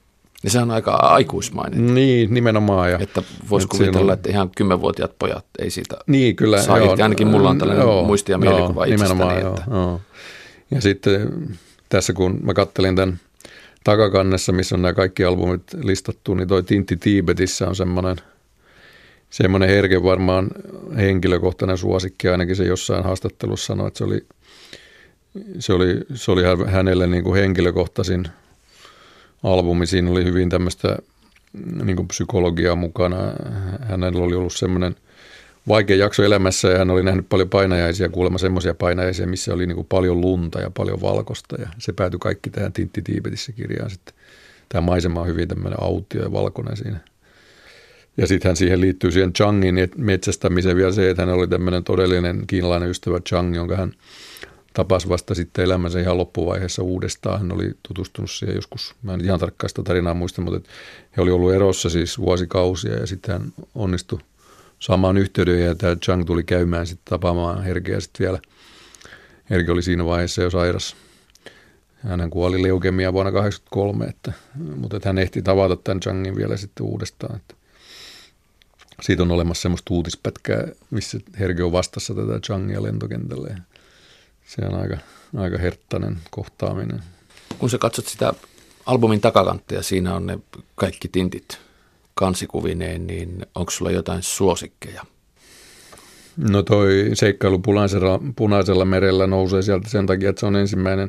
ja 0.47 0.51
se 0.51 0.59
on 0.59 0.71
aika 0.71 0.95
aikuismainen. 0.95 1.95
Niin, 1.95 2.35
nimenomaan. 2.35 2.91
Ja, 2.91 2.99
että 3.01 3.23
voisi 3.51 3.69
kuvitella, 3.69 4.13
on... 4.13 4.19
että 4.19 4.31
ihan 4.31 4.51
kymmenvuotiaat 4.57 5.19
pojat 5.19 5.47
ei 5.59 5.71
siitä 5.71 5.97
niin, 6.07 6.37
kyllä, 6.37 6.63
saa 6.63 6.79
joo, 6.79 6.97
Ainakin 7.03 7.27
mulla 7.27 7.51
on 7.51 7.59
tällainen 7.59 7.85
joo, 7.85 8.05
muisti 8.05 8.33
ja 8.33 8.39
mielikuva 8.39 8.87
joo, 8.87 8.95
itsestäni. 8.95 9.41
Joo, 9.41 9.49
että... 9.49 9.65
joo. 9.71 10.01
Ja 10.71 10.81
sitten 10.81 11.29
tässä 11.89 12.13
kun 12.13 12.39
mä 12.43 12.55
kattelin 12.55 12.97
tämän 12.97 13.21
takakannessa, 13.85 14.53
missä 14.53 14.75
on 14.75 14.83
nämä 14.83 14.93
kaikki 14.93 15.25
albumit 15.25 15.63
listattu, 15.83 16.35
niin 16.35 16.49
toi 16.49 16.63
Tintti 16.63 16.97
Tiibetissä 16.97 17.69
on 17.69 17.77
semmoinen– 17.77 18.17
semmoinen 19.31 19.69
herke 19.69 20.03
varmaan 20.03 20.49
henkilökohtainen 20.97 21.79
suosikki, 21.79 22.29
ainakin 22.29 22.57
se 22.57 22.65
jossain 22.65 23.05
haastattelussa 23.05 23.67
sanoi, 23.67 23.89
että 23.89 23.99
se 23.99 24.05
oli, 24.05 24.27
se 25.59 25.73
oli, 25.73 26.01
se 26.15 26.31
oli 26.31 26.43
hänelle 26.67 27.07
niin 27.07 27.25
kuin 27.25 27.41
henkilökohtaisin 27.41 28.29
albumi. 29.42 29.87
Siinä 29.87 30.11
oli 30.11 30.25
hyvin 30.25 30.49
tämmöistä 30.49 30.99
niin 31.85 31.96
kuin 31.96 32.09
psykologiaa 32.09 32.77
mukana. 32.77 33.16
Hänellä 33.88 34.25
oli 34.25 34.35
ollut 34.35 34.53
semmoinen 34.53 34.96
vaikea 35.68 35.96
jakso 35.96 36.22
elämässä 36.22 36.68
ja 36.68 36.79
hän 36.79 36.90
oli 36.90 37.03
nähnyt 37.03 37.29
paljon 37.29 37.49
painajaisia, 37.49 38.09
kuulemma 38.09 38.38
semmoisia 38.38 38.75
painajaisia, 38.75 39.27
missä 39.27 39.55
oli 39.55 39.66
niin 39.66 39.87
paljon 39.88 40.20
lunta 40.20 40.61
ja 40.61 40.70
paljon 40.70 41.01
valkosta 41.01 41.57
ja 41.61 41.68
se 41.79 41.92
päätyi 41.92 42.18
kaikki 42.18 42.51
tähän 42.51 42.72
Tintti 42.72 43.03
Tiibetissä 43.03 43.53
kirjaan 43.53 43.90
sitten. 43.90 44.14
Tämä 44.68 44.81
maisema 44.81 45.20
on 45.20 45.27
hyvin 45.27 45.49
tämmöinen 45.49 45.83
autio 45.83 46.22
ja 46.22 46.33
valkoinen 46.33 46.77
siinä– 46.77 46.99
ja 48.16 48.27
sitten 48.27 48.57
siihen 48.57 48.81
liittyy 48.81 49.11
siihen 49.11 49.33
Changin 49.33 49.75
metsästämiseen 49.96 50.77
vielä 50.77 50.92
se, 50.92 51.11
että 51.11 51.22
hän 51.22 51.35
oli 51.35 51.49
tämmöinen 51.49 51.85
todellinen 51.85 52.44
kiinalainen 52.46 52.90
ystävä 52.90 53.20
Chang, 53.20 53.57
jonka 53.57 53.77
hän 53.77 53.92
tapasi 54.77 55.09
vasta 55.09 55.35
sitten 55.35 55.65
elämänsä 55.65 56.01
ihan 56.01 56.19
loppuvaiheessa 56.19 56.83
uudestaan. 56.83 57.39
Hän 57.39 57.53
oli 57.53 57.73
tutustunut 57.89 58.31
siihen 58.31 58.57
joskus, 58.57 58.95
mä 59.03 59.15
en 59.15 59.25
ihan 59.25 59.41
tarkkaan 59.41 59.69
sitä 59.69 59.83
tarinaa 59.83 60.15
muista, 60.15 60.43
mutta 60.43 60.71
he 61.17 61.23
oli 61.23 61.31
ollut 61.31 61.53
erossa 61.53 61.91
siis 61.91 62.19
vuosikausia 62.19 62.95
ja 62.95 63.07
sitten 63.07 63.33
hän 63.33 63.53
onnistui 63.75 64.19
saamaan 64.79 65.17
yhteyden 65.17 65.65
ja 65.65 65.75
tämä 65.75 65.97
Chang 65.97 66.25
tuli 66.25 66.43
käymään 66.43 66.87
sitten 66.87 67.11
tapaamaan 67.11 67.65
Herkeä 67.65 68.01
sitten 68.01 68.25
vielä. 68.25 68.39
Herke 69.51 69.73
oli 69.73 69.83
siinä 69.83 70.05
vaiheessa 70.05 70.43
jo 70.43 70.51
sairas. 70.51 70.97
Hän 71.97 72.31
kuoli 72.31 72.62
leukemia 72.62 73.12
vuonna 73.12 73.33
1983, 73.33 74.05
että, 74.05 74.33
mutta 74.77 74.97
että 74.97 75.09
hän 75.09 75.19
ehti 75.19 75.43
tavata 75.43 75.77
tämän 75.77 76.01
Changin 76.01 76.37
vielä 76.37 76.57
sitten 76.57 76.87
uudestaan. 76.87 77.37
Että 77.37 77.55
siitä 79.03 79.23
on 79.23 79.31
olemassa 79.31 79.62
semmoista 79.62 79.95
uutispätkää, 79.95 80.69
missä 80.91 81.19
Herge 81.39 81.62
on 81.62 81.73
vastassa 81.73 82.15
tätä 82.15 82.41
Changia 82.41 82.83
lentokentälle. 82.83 83.57
Se 84.47 84.63
on 84.65 84.81
aika, 84.81 84.97
aika 85.37 85.59
herttainen 85.59 86.19
kohtaaminen. 86.31 87.03
Kun 87.59 87.71
sä 87.71 87.79
katsot 87.79 88.07
sitä 88.07 88.33
albumin 88.87 89.21
takakanttia, 89.21 89.83
siinä 89.83 90.15
on 90.15 90.27
ne 90.27 90.39
kaikki 90.75 91.09
tintit 91.09 91.59
kansikuvineen, 92.15 93.07
niin 93.07 93.47
onko 93.55 93.71
sulla 93.71 93.91
jotain 93.91 94.23
suosikkeja? 94.23 95.03
No 96.37 96.63
toi 96.63 97.11
seikkailu 97.15 97.59
punaisella, 97.59 98.21
punaisella 98.37 98.85
merellä 98.85 99.27
nousee 99.27 99.63
sieltä 99.63 99.89
sen 99.89 100.07
takia, 100.07 100.31
että 100.31 100.41
se 100.41 100.47
on 100.47 100.57
ensimmäinen, 100.57 101.09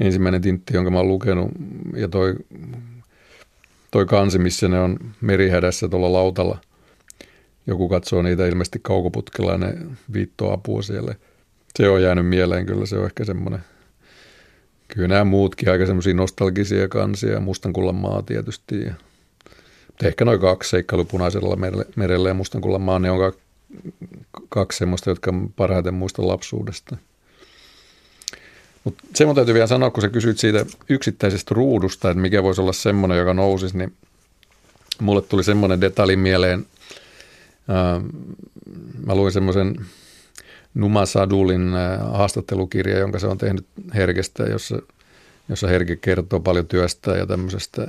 ensimmäinen 0.00 0.42
tintti, 0.42 0.74
jonka 0.74 0.90
mä 0.90 0.98
oon 0.98 1.08
lukenut. 1.08 1.50
Ja 1.96 2.08
toi, 2.08 2.34
toi 3.90 4.06
kansi, 4.06 4.38
missä 4.38 4.68
ne 4.68 4.80
on 4.80 4.96
merihädässä 5.20 5.88
tuolla 5.88 6.12
lautalla– 6.12 6.58
joku 7.66 7.88
katsoo 7.88 8.22
niitä 8.22 8.46
ilmeisesti 8.46 8.78
kaukoputkella 8.82 9.52
ja 9.52 9.58
ne 9.58 9.74
viittoo 10.12 10.52
apua 10.52 10.82
siellä. 10.82 11.14
Se 11.78 11.88
on 11.88 12.02
jäänyt 12.02 12.26
mieleen 12.26 12.66
kyllä, 12.66 12.86
se 12.86 12.98
on 12.98 13.04
ehkä 13.04 13.24
semmoinen. 13.24 13.60
Kyllä 14.88 15.08
nämä 15.08 15.24
muutkin 15.24 15.70
aika 15.70 15.86
semmoisia 15.86 16.14
nostalgisia 16.14 16.88
kansia, 16.88 17.40
Mustankullan 17.40 17.94
maa 17.94 18.22
tietysti. 18.22 18.82
Ja, 18.82 18.94
ehkä 20.02 20.24
noin 20.24 20.40
kaksi 20.40 20.70
seikkailu 20.70 21.04
punaisella 21.04 21.56
merellä 21.96 22.28
ja 22.28 22.34
Mustankullan 22.34 22.80
maa, 22.80 22.98
ne 22.98 23.10
on 23.10 23.32
kaksi 24.48 24.78
semmoista, 24.78 25.10
jotka 25.10 25.32
parhaiten 25.56 25.94
muistan 25.94 26.28
lapsuudesta. 26.28 26.96
Mutta 28.84 29.04
se 29.14 29.26
mun 29.26 29.34
täytyy 29.34 29.54
vielä 29.54 29.66
sanoa, 29.66 29.90
kun 29.90 30.02
sä 30.02 30.08
kysyit 30.08 30.38
siitä 30.38 30.66
yksittäisestä 30.88 31.54
ruudusta, 31.54 32.10
että 32.10 32.22
mikä 32.22 32.42
voisi 32.42 32.60
olla 32.60 32.72
semmoinen, 32.72 33.18
joka 33.18 33.34
nousisi, 33.34 33.78
niin 33.78 33.92
mulle 35.00 35.22
tuli 35.22 35.44
semmoinen 35.44 35.80
detalji 35.80 36.16
mieleen 36.16 36.66
Mä 39.06 39.14
luin 39.14 39.32
semmoisen 39.32 39.76
Numa 40.74 41.06
Sadulin 41.06 41.72
haastattelukirja, 42.12 42.98
jonka 42.98 43.18
se 43.18 43.26
on 43.26 43.38
tehnyt 43.38 43.66
Herkestä, 43.94 44.42
jossa, 44.42 44.82
jossa 45.48 45.68
Herke 45.68 45.96
kertoo 45.96 46.40
paljon 46.40 46.66
työstä 46.66 47.10
ja 47.10 47.26
tämmöisestä 47.26 47.88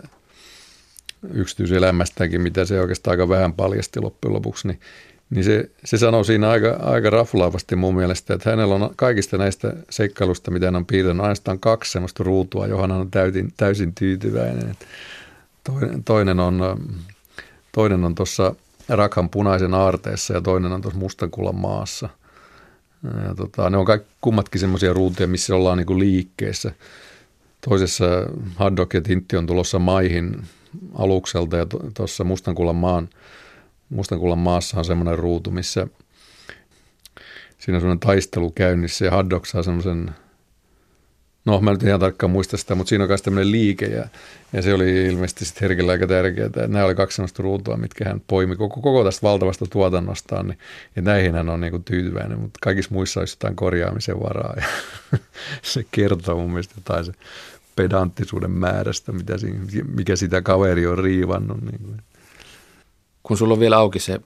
yksityiselämästäkin, 1.34 2.42
mitä 2.42 2.66
se 2.66 2.82
oikeastaan 2.82 3.12
aika 3.12 3.30
vähän 3.30 3.54
paljasti 3.54 4.00
loppujen 4.00 4.34
lopuksi, 4.34 4.68
niin, 4.68 4.80
niin 5.30 5.44
se, 5.44 5.70
se 5.86 5.98
sanoo 5.98 6.24
siinä 6.24 6.50
aika, 6.50 6.70
aika 6.70 7.10
raflaavasti 7.10 7.76
mun 7.76 7.96
mielestä, 7.96 8.34
että 8.34 8.50
hänellä 8.50 8.76
on 8.76 8.94
kaikista 8.96 9.38
näistä 9.38 9.74
seikkailusta, 9.90 10.52
mitä 10.52 10.66
hän 10.66 10.76
on 10.76 10.86
piirtänyt, 10.86 11.22
ainoastaan 11.22 11.60
kaksi 11.60 11.92
semmoista 11.92 12.24
ruutua, 12.24 12.68
johon 12.68 12.92
hän 12.92 13.00
on 13.00 13.12
täysin, 13.12 13.54
täysin 13.58 13.96
tyytyväinen. 13.96 14.76
Toinen, 15.64 16.04
toinen 16.04 16.40
on, 16.40 16.62
toinen 17.72 18.06
on 18.06 18.16
Rakhan 18.90 19.30
punaisen 19.30 19.74
aarteessa 19.74 20.34
ja 20.34 20.42
toinen 20.42 20.72
on 20.72 20.82
tuossa 20.82 21.00
Mustankullan 21.00 21.56
maassa. 21.56 22.10
Ja 23.04 23.36
tota, 23.36 23.70
ne 23.70 23.78
on 23.78 23.86
kaikki 23.86 24.14
kummatkin 24.22 24.62
semmoisia 24.62 24.94
ruutuja, 24.94 25.28
missä 25.28 25.56
ollaan 25.56 25.78
niinku 25.78 26.00
liikkeessä. 26.00 26.72
Toisessa 27.70 28.06
Haddok 28.56 28.94
ja 28.94 29.02
Tintti 29.02 29.38
on 29.38 29.46
tulossa 29.46 29.80
maihin 29.80 30.44
alukselta 30.94 31.58
ja 31.58 31.66
tuossa 31.94 32.24
Mustankullan, 32.24 32.76
maan, 32.76 33.10
Mustankullan 33.90 34.40
maassa 34.40 34.78
on 34.78 34.86
semmoinen 34.86 35.20
ruutu, 35.20 35.52
missä 35.52 35.88
siinä 37.58 37.78
on 37.78 37.82
semmoinen 37.82 38.00
taistelu 38.00 38.52
käynnissä 38.52 39.06
ja 39.06 39.12
Haddok 39.12 39.46
saa 39.46 39.64
semmoisen 39.64 40.12
No, 41.46 41.62
mä 41.62 41.72
nyt 41.72 41.84
ihan 41.84 42.00
tarkkaan 42.00 42.32
muista 42.32 42.58
sitä, 42.58 42.76
mutta 42.76 42.90
siinä 42.90 43.04
on 43.04 43.08
myös 43.08 43.22
tämmöinen 43.22 43.52
liike 43.52 43.86
ja, 43.86 44.08
ja 44.54 44.62
se 44.62 44.74
oli 44.74 45.06
ilmeisesti 45.06 45.46
sitten 45.46 45.62
herkellä 45.62 45.92
aika 45.92 46.08
tärkeää. 46.08 46.46
Että 46.46 46.68
nämä 46.68 46.86
oli 46.86 46.96
kaksi 46.96 47.16
sellaista 47.16 47.44
ruutua, 47.44 47.78
mitkä 47.78 48.06
hän 48.06 48.22
poimi 48.28 48.56
koko, 48.56 48.82
koko 48.82 49.04
tästä 49.04 49.28
valtavasta 49.28 49.66
tuotannostaan, 49.66 50.48
niin 50.48 50.58
ja 50.96 51.02
näihin 51.02 51.36
hän 51.36 51.50
on 51.50 51.62
niin 51.62 51.72
kuin 51.72 51.84
tyytyväinen, 51.84 52.40
mutta 52.40 52.60
kaikissa 52.62 52.94
muissa 52.94 53.20
olisi 53.20 53.34
jotain 53.34 53.56
korjaamisen 53.56 54.20
varaa 54.20 54.54
ja 54.58 54.66
se 55.62 55.86
kertoo 55.92 56.38
mun 56.38 56.52
mielestä 56.52 56.74
jotain 56.78 57.06
se 57.06 57.12
pedanttisuuden 57.76 58.52
määrästä, 58.52 59.12
mitä 59.12 59.38
siinä, 59.38 59.60
mikä 59.96 60.16
sitä 60.16 60.42
kaveri 60.42 60.88
on 60.88 60.98
riivannut. 60.98 61.62
Niin 61.62 61.80
kuin. 61.80 62.02
Kun 63.24 63.38
sulla 63.38 63.54
on 63.54 63.60
vielä 63.60 63.78
auki 63.78 64.00
se 64.00 64.20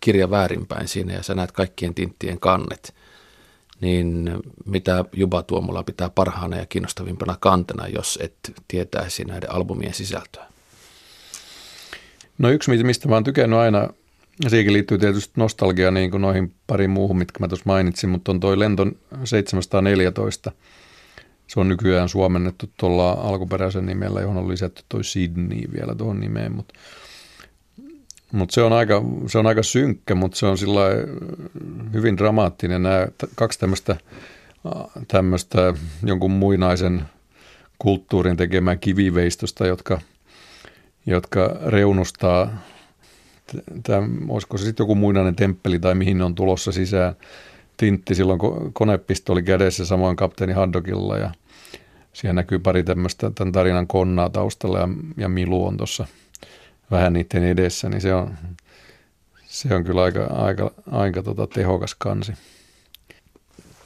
kirja 0.00 0.30
väärinpäin 0.30 0.88
siinä 0.88 1.12
ja 1.12 1.22
sä 1.22 1.34
näet 1.34 1.52
kaikkien 1.52 1.94
tinttien 1.94 2.40
kannet– 2.40 2.94
niin 3.80 4.30
mitä 4.66 5.04
Juba 5.12 5.42
Tuomola 5.42 5.82
pitää 5.82 6.10
parhaana 6.10 6.56
ja 6.56 6.66
kiinnostavimpana 6.66 7.36
kantena, 7.40 7.88
jos 7.88 8.18
et 8.22 8.34
tietäisi 8.68 9.24
näiden 9.24 9.52
albumien 9.52 9.94
sisältöä? 9.94 10.46
No 12.38 12.50
yksi, 12.50 12.84
mistä 12.84 13.08
mä 13.08 13.14
oon 13.14 13.24
tykännyt 13.24 13.58
aina, 13.58 13.88
siihenkin 14.48 14.72
liittyy 14.72 14.98
tietysti 14.98 15.32
nostalgia 15.36 15.90
niin 15.90 16.10
kuin 16.10 16.20
noihin 16.20 16.54
pariin 16.66 16.90
muuhun, 16.90 17.18
mitkä 17.18 17.40
mä 17.40 17.48
tuossa 17.48 17.64
mainitsin, 17.66 18.10
mutta 18.10 18.32
on 18.32 18.40
toi 18.40 18.58
Lenton 18.58 18.96
714. 19.24 20.52
Se 21.46 21.60
on 21.60 21.68
nykyään 21.68 22.08
suomennettu 22.08 22.70
tuolla 22.76 23.10
alkuperäisen 23.10 23.86
nimellä, 23.86 24.20
johon 24.20 24.36
on 24.36 24.48
lisätty 24.48 24.82
toi 24.88 25.04
Sydney 25.04 25.62
vielä 25.72 25.94
tuohon 25.94 26.20
nimeen, 26.20 26.52
mutta 26.52 26.74
mutta 28.32 28.54
se, 28.54 28.62
on 28.62 28.72
aika, 28.72 29.02
se 29.26 29.38
on 29.38 29.46
aika 29.46 29.62
synkkä, 29.62 30.14
mutta 30.14 30.38
se 30.38 30.46
on 30.46 30.58
sillä 30.58 30.80
hyvin 31.92 32.16
dramaattinen. 32.16 32.82
Nämä 32.82 33.08
kaksi 33.34 33.58
tämmöistä 33.58 33.96
tämmöistä 35.08 35.74
jonkun 36.04 36.30
muinaisen 36.30 37.02
kulttuurin 37.78 38.36
tekemää 38.36 38.76
kiviveistosta, 38.76 39.66
jotka, 39.66 40.00
jotka 41.06 41.56
reunustaa, 41.66 42.48
tämä, 43.82 44.08
olisiko 44.28 44.58
se 44.58 44.64
sitten 44.64 44.84
joku 44.84 44.94
muinainen 44.94 45.36
temppeli 45.36 45.78
tai 45.78 45.94
mihin 45.94 46.18
ne 46.18 46.24
on 46.24 46.34
tulossa 46.34 46.72
sisään. 46.72 47.14
Tintti 47.76 48.14
silloin 48.14 48.40
konepistoli 48.72 49.42
kädessä 49.42 49.84
samoin 49.84 50.16
kapteeni 50.16 50.52
Haddokilla 50.52 51.18
ja 51.18 51.30
siellä 52.12 52.32
näkyy 52.32 52.58
pari 52.58 52.82
tämmöistä 52.82 53.30
tämän 53.30 53.52
tarinan 53.52 53.86
konnaa 53.86 54.30
taustalla 54.30 54.78
ja, 54.78 54.88
ja 55.16 55.28
Milu 55.28 55.66
on 55.66 55.76
tuossa– 55.76 56.06
vähän 56.94 57.12
niiden 57.12 57.44
edessä, 57.44 57.88
niin 57.88 58.00
se 58.00 58.14
on, 58.14 58.34
se 59.46 59.74
on 59.74 59.84
kyllä 59.84 60.02
aika, 60.02 60.24
aika, 60.24 60.70
aika 60.90 61.22
tota 61.22 61.46
tehokas 61.46 61.94
kansi. 61.98 62.32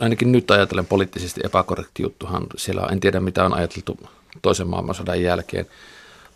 Ainakin 0.01 0.33
nyt 0.33 0.51
ajatellen 0.51 0.87
poliittisesti 0.87 1.41
epäkorrekti 1.45 2.03
juttuhan 2.03 2.47
siellä, 2.57 2.89
en 2.93 3.01
tiedä 3.01 3.21
mitä 3.21 3.45
on 3.45 3.55
ajateltu 3.55 3.99
toisen 4.43 4.69
maailmansodan 4.69 5.23
jälkeen, 5.23 5.67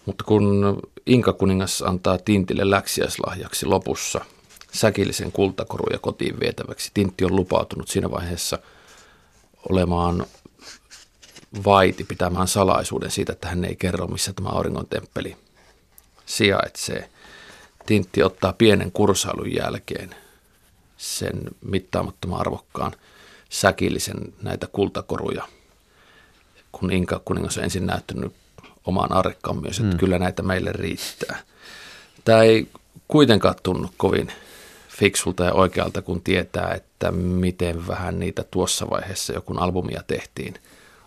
mutta 0.07 0.25
kun 0.25 0.81
Inka 1.07 1.33
kuningas 1.33 1.83
antaa 1.83 2.19
Tintille 2.19 2.71
läksiäislahjaksi 2.71 3.67
lopussa 3.67 4.25
säkillisen 4.73 5.33
kultakoruja 5.33 5.99
kotiin 5.99 6.41
vietäväksi, 6.41 6.91
Tintti 6.95 7.25
on 7.25 7.37
lupautunut 7.37 7.89
siinä 7.89 8.11
vaiheessa 8.11 8.59
olemaan 9.69 10.27
vaiti 11.65 12.05
pitämään 12.05 12.49
salaisuuden 12.49 13.11
siitä, 13.11 13.33
että 13.33 13.49
hän 13.49 13.65
ei 13.65 13.77
kerro, 13.77 14.07
missä 14.07 14.33
tämä 14.33 14.49
auringon 14.49 14.87
temppeli 14.87 15.37
sijaitsee. 16.37 17.09
Tintti 17.87 18.23
ottaa 18.23 18.53
pienen 18.53 18.93
kursailun 18.93 19.55
jälkeen 19.55 20.15
sen 20.97 21.41
mittaamattoman 21.65 22.41
arvokkaan 22.41 22.93
säkillisen 23.49 24.17
näitä 24.43 24.67
kultakoruja, 24.67 25.49
kun 26.73 26.93
Inka 26.93 27.23
kuningas 27.25 27.59
on 27.59 27.65
ensin 27.65 27.87
näyttänyt 27.87 28.33
omaan 28.85 29.13
arkkaan 29.13 29.57
myös, 29.57 29.81
että 29.81 29.93
mm. 29.93 29.99
kyllä 29.99 30.19
näitä 30.19 30.43
meille 30.43 30.73
riittää. 30.73 31.39
Tämä 32.25 32.43
ei 32.43 32.69
kuitenkaan 33.09 33.55
tunnu 33.63 33.91
kovin 33.97 34.33
fiksulta 34.89 35.45
ja 35.45 35.53
oikealta, 35.53 36.03
kun 36.03 36.23
tietää, 36.23 36.75
että 36.75 37.13
miten 37.13 37.87
vähän 37.87 38.21
niitä 38.21 38.45
tuossa 38.51 38.91
vaiheessa, 38.91 39.41
kun 39.41 39.59
albumia 39.59 40.03
tehtiin, 40.07 40.55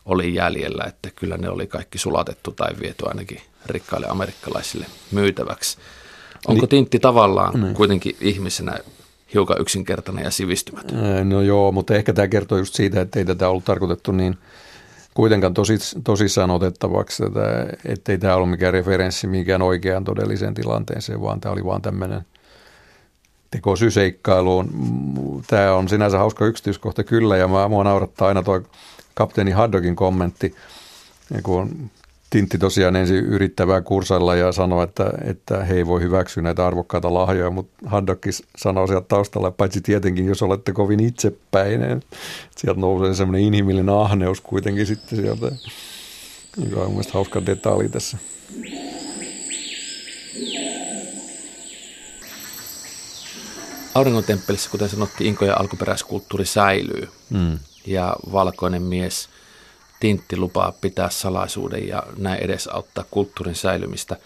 oli 0.06 0.36
jäljellä, 0.36 0.84
että 0.84 1.10
kyllä 1.16 1.38
ne 1.38 1.50
oli 1.50 1.68
kaikki 1.68 1.98
sulatettu 1.98 2.52
tai 2.52 2.72
viety 2.82 3.06
ainakin 3.08 3.42
rikkaille 3.66 4.08
amerikkalaisille 4.10 4.86
myytäväksi. 5.12 5.78
Onko 6.48 6.62
niin, 6.62 6.70
Tintti 6.70 7.00
tavallaan 7.00 7.62
niin. 7.62 7.74
kuitenkin 7.74 8.18
ihmisenä 8.22 8.78
hiukan 9.34 9.62
yksinkertainen 9.62 10.24
ja 10.24 10.32
sivistymätön? 10.32 11.30
No 11.30 11.42
joo, 11.42 11.72
mutta 11.72 11.96
ehkä 11.96 12.14
tämä 12.14 12.28
kertoo 12.28 12.58
just 12.58 12.74
siitä, 12.76 13.02
että 13.02 13.20
ei 13.20 13.26
tätä 13.26 13.50
ollut 13.50 13.66
tarkoitettu 13.66 14.12
niin 14.12 14.38
kuitenkaan 15.14 15.54
tosis, 15.54 15.96
tosissaan 16.04 16.52
otettavaksi, 16.52 17.24
että 17.86 18.12
ei 18.12 18.18
tämä 18.18 18.36
ollut 18.36 18.50
mikään 18.50 18.74
referenssi 18.74 19.28
minkään 19.28 19.62
oikeaan 19.62 20.04
todelliseen 20.04 20.54
tilanteeseen, 20.54 21.22
vaan 21.22 21.42
tämä 21.42 21.54
oli 21.54 21.66
vaan 21.66 21.82
tämmöinen 21.82 22.22
tekosyseikkailuun. 23.52 24.70
Tämä 25.48 25.74
on 25.74 25.90
sinänsä 25.90 26.18
hauska 26.18 26.46
yksityiskohta 26.46 27.04
kyllä, 27.04 27.38
ja 27.38 27.48
mua 27.48 27.84
naurattaa 27.84 28.28
aina 28.28 28.44
tuo 28.44 28.62
kapteeni 29.14 29.52
Haddogin 29.52 29.96
kommentti, 29.96 30.56
kun 31.44 31.92
Tintti 32.30 32.58
tosiaan 32.58 32.96
ensin 32.96 33.26
yrittävää 33.26 33.82
kursailla 33.82 34.36
ja 34.36 34.52
sanoi, 34.52 34.84
että, 34.84 35.12
että 35.24 35.64
he 35.64 35.76
ei 35.76 35.86
voi 35.86 36.02
hyväksyä 36.02 36.44
näitä 36.44 36.68
arvokkaita 36.68 37.14
lahjoja, 37.14 37.52
mutta 37.52 37.90
Haddokki 37.90 38.30
sanoo 38.58 38.88
sieltä 38.88 39.08
taustalla, 39.08 39.52
paitsi 39.52 39.82
tietenkin, 39.82 40.26
jos 40.26 40.42
olette 40.42 40.74
kovin 40.74 41.00
itsepäinen. 41.00 42.02
Sieltä 42.58 42.80
nousee 42.80 43.14
semmoinen 43.14 43.48
inhimillinen 43.48 43.96
ahneus 43.96 44.42
kuitenkin 44.42 44.86
sitten 44.86 45.20
sieltä, 45.20 45.52
joka 46.58 46.82
on 46.82 46.90
mielestäni 46.90 47.14
hauska 47.14 47.46
detalji 47.46 47.90
tässä. 47.90 48.18
Auringontemppelissä, 53.96 54.70
kuten 54.70 54.90
sanottiin, 54.90 55.28
Inko 55.28 55.46
ja 55.46 55.56
alkuperäiskulttuuri 55.56 56.46
säilyy. 56.46 57.10
Mm. 57.30 57.60
Ja 57.88 58.16
valkoinen 58.32 58.82
mies– 58.82 59.30
Tintti 60.06 60.38
lupaa 60.38 60.74
pitää 60.82 61.10
salaisuuden 61.10 61.88
ja 61.88 62.04
näin 62.18 62.44
edes 62.44 62.68
auttaa 62.68 63.04
kulttuurin 63.12 63.56
säilymistä. 63.56 64.18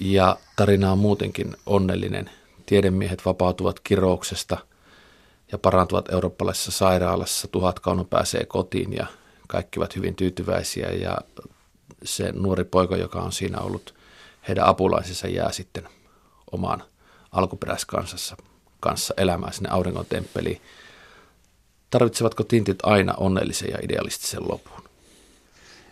Ja 0.00 0.36
tarina 0.56 0.92
on 0.92 0.98
muutenkin 0.98 1.56
onnellinen. 1.66 2.30
Tiedemiehet 2.66 3.24
vapautuvat 3.24 3.80
kirouksesta 3.80 4.58
ja 5.52 5.58
parantuvat 5.58 6.12
eurooppalaisessa 6.12 6.70
sairaalassa. 6.70 7.48
Tuhat 7.48 7.80
kauno 7.80 8.04
pääsee 8.04 8.44
kotiin 8.44 8.92
ja 8.92 9.06
kaikki 9.48 9.80
ovat 9.80 9.96
hyvin 9.96 10.14
tyytyväisiä 10.14 10.88
ja 10.88 11.18
se 12.04 12.32
nuori 12.32 12.64
poika, 12.64 12.96
joka 12.96 13.20
on 13.20 13.32
siinä 13.32 13.58
ollut 13.58 13.94
heidän 14.48 14.66
apulaisensa, 14.66 15.28
jää 15.28 15.52
sitten 15.52 15.88
omaan 16.52 16.82
alkuperäiskansassa 17.32 18.36
kanssa 18.80 19.14
elämään 19.16 19.52
sinne 19.52 19.68
auringon 19.70 20.06
temppeliin. 20.06 20.60
Tarvitsevatko 21.90 22.44
tintit 22.44 22.78
aina 22.82 23.14
onnellisen 23.16 23.70
ja 23.70 23.78
idealistisen 23.82 24.48
lopun? 24.48 24.83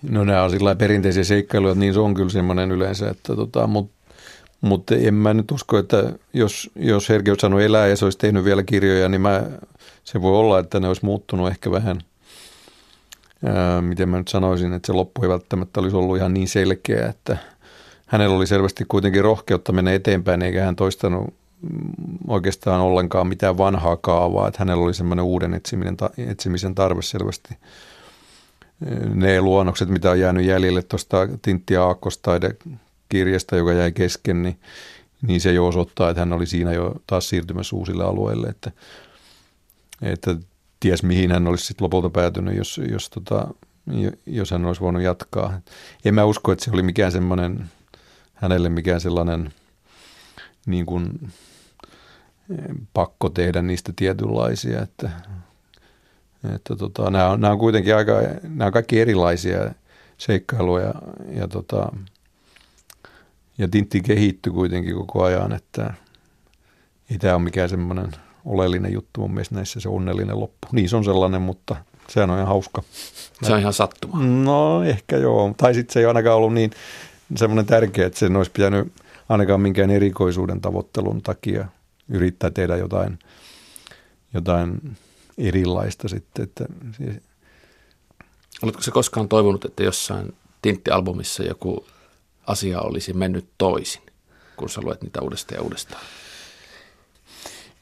No 0.02 0.24
nämä 0.24 0.42
on 0.42 0.50
sillä 0.50 0.74
perinteisiä 0.74 1.24
seikkailuja, 1.24 1.74
niin 1.74 1.94
se 1.94 2.00
on 2.00 2.14
kyllä 2.14 2.30
semmoinen 2.30 2.72
yleensä, 2.72 3.10
että 3.10 3.36
tota, 3.36 3.66
mutta 3.66 4.02
mut 4.60 4.90
en 4.90 5.14
mä 5.14 5.34
nyt 5.34 5.50
usko, 5.50 5.78
että 5.78 6.12
jos, 6.32 6.70
jos 6.76 7.08
Herke 7.08 7.30
olisi 7.30 7.40
saanut 7.40 7.60
elää 7.60 7.86
ja 7.86 7.96
se 7.96 8.04
olisi 8.04 8.18
tehnyt 8.18 8.44
vielä 8.44 8.62
kirjoja, 8.62 9.08
niin 9.08 9.20
mä, 9.20 9.42
se 10.04 10.22
voi 10.22 10.38
olla, 10.38 10.58
että 10.58 10.80
ne 10.80 10.88
olisi 10.88 11.04
muuttunut 11.04 11.48
ehkä 11.48 11.70
vähän, 11.70 12.00
ää, 13.44 13.82
miten 13.82 14.08
mä 14.08 14.18
nyt 14.18 14.28
sanoisin, 14.28 14.72
että 14.72 14.86
se 14.86 14.92
loppu 14.92 15.22
ei 15.22 15.28
välttämättä 15.28 15.80
olisi 15.80 15.96
ollut 15.96 16.16
ihan 16.16 16.34
niin 16.34 16.48
selkeä, 16.48 17.08
että 17.08 17.36
hänellä 18.06 18.36
oli 18.36 18.46
selvästi 18.46 18.84
kuitenkin 18.88 19.24
rohkeutta 19.24 19.72
mennä 19.72 19.92
eteenpäin, 19.92 20.42
eikä 20.42 20.64
hän 20.64 20.76
toistanut 20.76 21.34
oikeastaan 22.28 22.80
ollenkaan 22.80 23.26
mitään 23.26 23.58
vanhaa 23.58 23.96
kaavaa, 23.96 24.48
että 24.48 24.58
hänellä 24.58 24.84
oli 24.84 24.94
semmoinen 24.94 25.24
uuden 25.24 25.54
etsiminen, 25.54 25.96
etsimisen 26.16 26.74
tarve 26.74 27.02
selvästi. 27.02 27.56
Ne 29.14 29.40
luonnokset, 29.40 29.88
mitä 29.88 30.10
on 30.10 30.20
jäänyt 30.20 30.46
jäljelle 30.46 30.82
tuosta 30.82 31.28
Tintti 31.42 31.74
kirjasta, 33.08 33.56
joka 33.56 33.72
jäi 33.72 33.92
kesken, 33.92 34.42
niin, 34.42 34.60
niin 35.22 35.40
se 35.40 35.52
jo 35.52 35.66
osoittaa, 35.66 36.10
että 36.10 36.20
hän 36.20 36.32
oli 36.32 36.46
siinä 36.46 36.72
jo 36.72 36.94
taas 37.06 37.28
siirtymässä 37.28 37.76
uusille 37.76 38.04
alueille, 38.04 38.46
että, 38.46 38.70
että 40.02 40.36
ties 40.80 41.02
mihin 41.02 41.32
hän 41.32 41.46
olisi 41.46 41.66
sitten 41.66 41.84
lopulta 41.84 42.10
päätynyt, 42.10 42.56
jos, 42.56 42.80
jos, 42.90 43.10
tota, 43.10 43.48
jos 44.26 44.50
hän 44.50 44.64
olisi 44.64 44.80
voinut 44.80 45.02
jatkaa. 45.02 45.60
En 46.04 46.14
mä 46.14 46.24
usko, 46.24 46.52
että 46.52 46.64
se 46.64 46.70
oli 46.70 46.82
mikään 46.82 47.12
semmoinen, 47.12 47.70
hänelle 48.34 48.68
mikään 48.68 49.00
sellainen 49.00 49.52
niin 50.66 50.86
kuin 50.86 51.32
pakko 52.94 53.28
tehdä 53.28 53.62
niistä 53.62 53.92
tietynlaisia, 53.96 54.82
että, 54.82 55.10
että 56.54 56.76
tota, 56.76 57.10
nämä, 57.10 57.28
on, 57.28 57.40
nämä 57.40 57.52
on 57.52 57.58
kuitenkin 57.58 57.96
aika, 57.96 58.12
nämä 58.42 58.66
on 58.66 58.72
kaikki 58.72 59.00
erilaisia 59.00 59.74
seikkailuja 60.18 60.94
ja, 61.34 61.48
tota, 61.48 61.92
ja 63.58 63.68
Tintti 63.68 64.00
kehittyy 64.00 64.52
kuitenkin 64.52 64.94
koko 64.94 65.24
ajan, 65.24 65.52
että 65.52 65.94
ei 67.10 67.18
tämä 67.18 67.34
ole 67.34 67.42
mikään 67.42 67.68
semmoinen 67.68 68.12
oleellinen 68.44 68.92
juttu 68.92 69.20
mun 69.20 69.34
mielestä 69.34 69.54
näissä 69.54 69.80
se 69.80 69.88
onnellinen 69.88 70.40
loppu. 70.40 70.68
Niin 70.72 70.88
se 70.88 70.96
on 70.96 71.04
sellainen, 71.04 71.42
mutta 71.42 71.76
sehän 72.08 72.30
on 72.30 72.36
ihan 72.36 72.48
hauska. 72.48 72.82
Se 73.42 73.52
on 73.52 73.60
ihan 73.60 73.72
sattuma. 73.72 74.24
No 74.24 74.84
ehkä 74.84 75.16
joo, 75.16 75.54
tai 75.56 75.74
sitten 75.74 75.92
se 75.92 76.00
ei 76.00 76.06
ainakaan 76.06 76.36
ollut 76.36 76.54
niin 76.54 76.70
semmoinen 77.36 77.66
tärkeä, 77.66 78.06
että 78.06 78.18
sen 78.18 78.36
olisi 78.36 78.50
pitänyt 78.50 78.92
ainakaan 79.28 79.60
minkään 79.60 79.90
erikoisuuden 79.90 80.60
tavoittelun 80.60 81.22
takia– 81.22 81.68
yrittää 82.08 82.50
tehdä 82.50 82.76
jotain, 82.76 83.18
jotain 84.34 84.96
erilaista 85.38 86.08
sitten. 86.08 86.42
Että 86.42 86.66
siis... 86.96 87.16
Oletko 88.62 88.82
se 88.82 88.90
koskaan 88.90 89.28
toivonut, 89.28 89.64
että 89.64 89.82
jossain 89.82 90.34
Tintti-albumissa 90.62 91.42
joku 91.42 91.86
asia 92.46 92.80
olisi 92.80 93.12
mennyt 93.12 93.46
toisin, 93.58 94.02
kun 94.56 94.70
sä 94.70 94.80
luet 94.80 95.02
niitä 95.02 95.20
uudestaan 95.20 95.58
ja 95.58 95.62
uudestaan? 95.62 96.02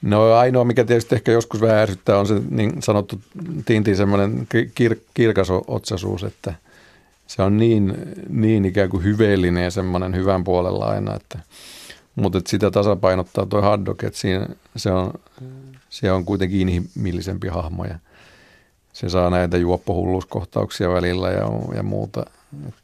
No 0.03 0.35
ainoa, 0.35 0.65
mikä 0.65 0.85
tietysti 0.85 1.15
ehkä 1.15 1.33
joskus 1.33 1.61
vähän 1.61 1.77
ärsyttää, 1.77 2.19
on 2.19 2.27
se 2.27 2.43
niin 2.51 2.83
sanottu 2.83 3.21
Tintin 3.65 3.97
semmoinen 3.97 4.49
kir- 4.55 5.01
kirkas 5.15 5.49
otsaisuus, 5.67 6.25
että 6.25 6.55
se 7.27 7.43
on 7.43 7.57
niin, 7.57 7.97
niin 8.29 8.65
ikään 8.65 8.91
kuin 8.91 9.05
hyveellinen 9.05 9.65
ja 9.65 9.71
semmoinen 9.71 10.17
hyvän 10.17 10.45
puolella 10.45 10.85
aina, 10.85 11.15
että– 11.15 11.39
mutta 12.15 12.41
sitä 12.47 12.71
tasapainottaa 12.71 13.47
tuo 13.47 13.63
Haddock, 13.63 14.05
että 14.05 14.19
siinä, 14.19 14.47
se, 14.77 14.91
on, 14.91 15.13
se 15.91 16.13
on 16.13 16.25
kuitenkin 16.25 16.61
inhimillisempi 16.61 17.49
hahmo 17.49 17.85
ja 17.85 17.99
se 18.93 19.09
saa 19.09 19.31
näitä 19.31 19.57
juoppohulluuskohtauksia 19.57 20.91
välillä 20.91 21.31
ja, 21.31 21.49
ja 21.75 21.83
muuta. 21.83 22.27
Et, 22.69 22.75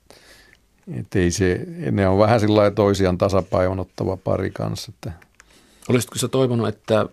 et 1.00 1.16
ei 1.16 1.30
se, 1.30 1.66
ne 1.90 2.08
on 2.08 2.18
vähän 2.18 2.40
sillä 2.40 2.70
toisiaan 2.70 3.18
tasapainottava 3.18 4.16
pari 4.16 4.50
kanssa. 4.50 4.92
Että. 4.94 5.12
Olisitko 5.88 6.18
sä 6.18 6.28
toivonut, 6.28 6.68
että 6.68 7.06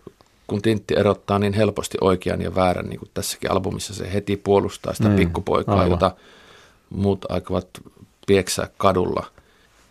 kun 0.48 0.62
Tintti 0.62 0.94
erottaa 0.98 1.40
niin 1.40 1.54
helposti 1.54 1.98
oikean 2.02 2.42
ja 2.42 2.56
väärän, 2.56 2.86
niin 2.86 3.00
kuin 3.00 3.12
tässäkin 3.14 3.52
albumissa 3.52 3.94
se 3.94 4.14
heti 4.14 4.38
puolustaa 4.38 4.94
sitä 4.94 5.10
mm, 5.10 5.16
pikkupoikaa, 5.16 5.76
aivan. 5.76 5.92
jota 5.92 6.16
muut 6.90 7.26
aikovat 7.30 7.68
pieksää 8.28 8.68
kadulla– 8.78 9.26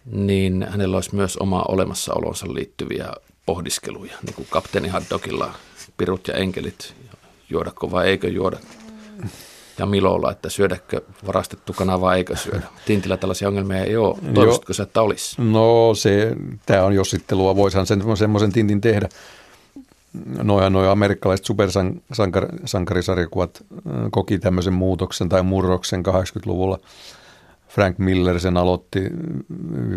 niin 0.06 0.66
hänellä 0.70 0.96
olisi 0.96 1.14
myös 1.14 1.36
oma 1.36 1.64
olemassaolonsa 1.68 2.54
liittyviä 2.54 3.12
pohdiskeluja, 3.46 4.14
niin 4.26 4.34
kuin 4.34 4.48
kapteeni 4.50 4.88
Haddokilla, 4.88 5.54
pirut 5.96 6.28
ja 6.28 6.34
enkelit, 6.34 6.94
juodako 7.50 7.90
vai 7.90 8.08
eikö 8.08 8.28
juoda. 8.28 8.58
ja 9.78 9.86
Milolla, 9.86 10.30
että 10.30 10.50
syödäkö 10.50 11.00
varastettu 11.26 11.72
kana 11.72 12.00
vai 12.00 12.18
eikö 12.18 12.36
syödä. 12.36 12.66
Tintillä 12.86 13.16
tällaisia 13.16 13.48
ongelmia 13.48 13.84
ei 13.84 13.96
ole. 13.96 14.18
Toivoisitko 14.34 14.72
sä, 14.72 14.82
että 14.82 15.02
olisi? 15.02 15.42
No 15.42 15.94
se, 15.94 16.36
tämä 16.66 16.84
on 16.84 16.92
jossittelua, 16.92 17.56
voisihan 17.56 17.86
sen, 17.86 18.16
semmoisen 18.16 18.52
tintin 18.52 18.80
tehdä. 18.80 19.08
Noja, 20.42 20.70
noja 20.70 20.92
amerikkalaiset 20.92 21.46
supersankarisarjakuvat 21.46 23.64
koki 24.10 24.38
tämmöisen 24.38 24.72
muutoksen 24.72 25.28
tai 25.28 25.42
murroksen 25.42 26.02
80-luvulla. 26.06 26.78
Frank 27.74 27.98
Miller 27.98 28.40
sen 28.40 28.56
aloitti 28.56 29.00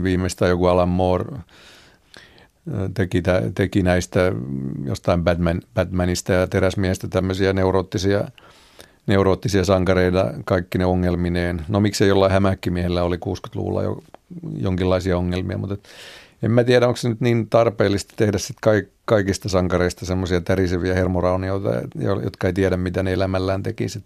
viimeistään 0.03 0.49
joku 0.49 0.65
Alan 0.65 0.89
Moore 0.89 1.25
teki, 2.93 3.23
teki 3.55 3.83
näistä 3.83 4.31
jostain 4.85 5.23
Batman, 5.23 5.61
Batmanista 5.73 6.33
ja 6.33 6.47
teräsmiestä 6.47 7.07
tämmöisiä 7.07 7.53
neuroottisia, 7.53 8.27
neuroottisia 9.07 9.65
sankareita 9.65 10.33
kaikki 10.45 10.77
ne 10.77 10.85
ongelmineen. 10.85 11.65
No 11.67 11.79
miksei 11.79 12.07
jollain 12.07 12.31
hämäkkimiehellä 12.31 13.03
oli 13.03 13.15
60-luvulla 13.15 13.83
jo 13.83 14.03
jonkinlaisia 14.57 15.17
ongelmia, 15.17 15.57
mutta 15.57 15.89
en 16.43 16.51
mä 16.51 16.63
tiedä, 16.63 16.87
onko 16.87 16.97
se 16.97 17.09
nyt 17.09 17.21
niin 17.21 17.49
tarpeellista 17.49 18.13
tehdä 18.17 18.37
sit 18.37 18.57
kaikista 19.05 19.49
sankareista 19.49 20.05
semmoisia 20.05 20.41
täriseviä 20.41 20.93
hermoraunioita, 20.93 21.69
jotka 22.23 22.47
ei 22.47 22.53
tiedä, 22.53 22.77
mitä 22.77 23.03
ne 23.03 23.13
elämällään 23.13 23.63
tekisi. 23.63 24.03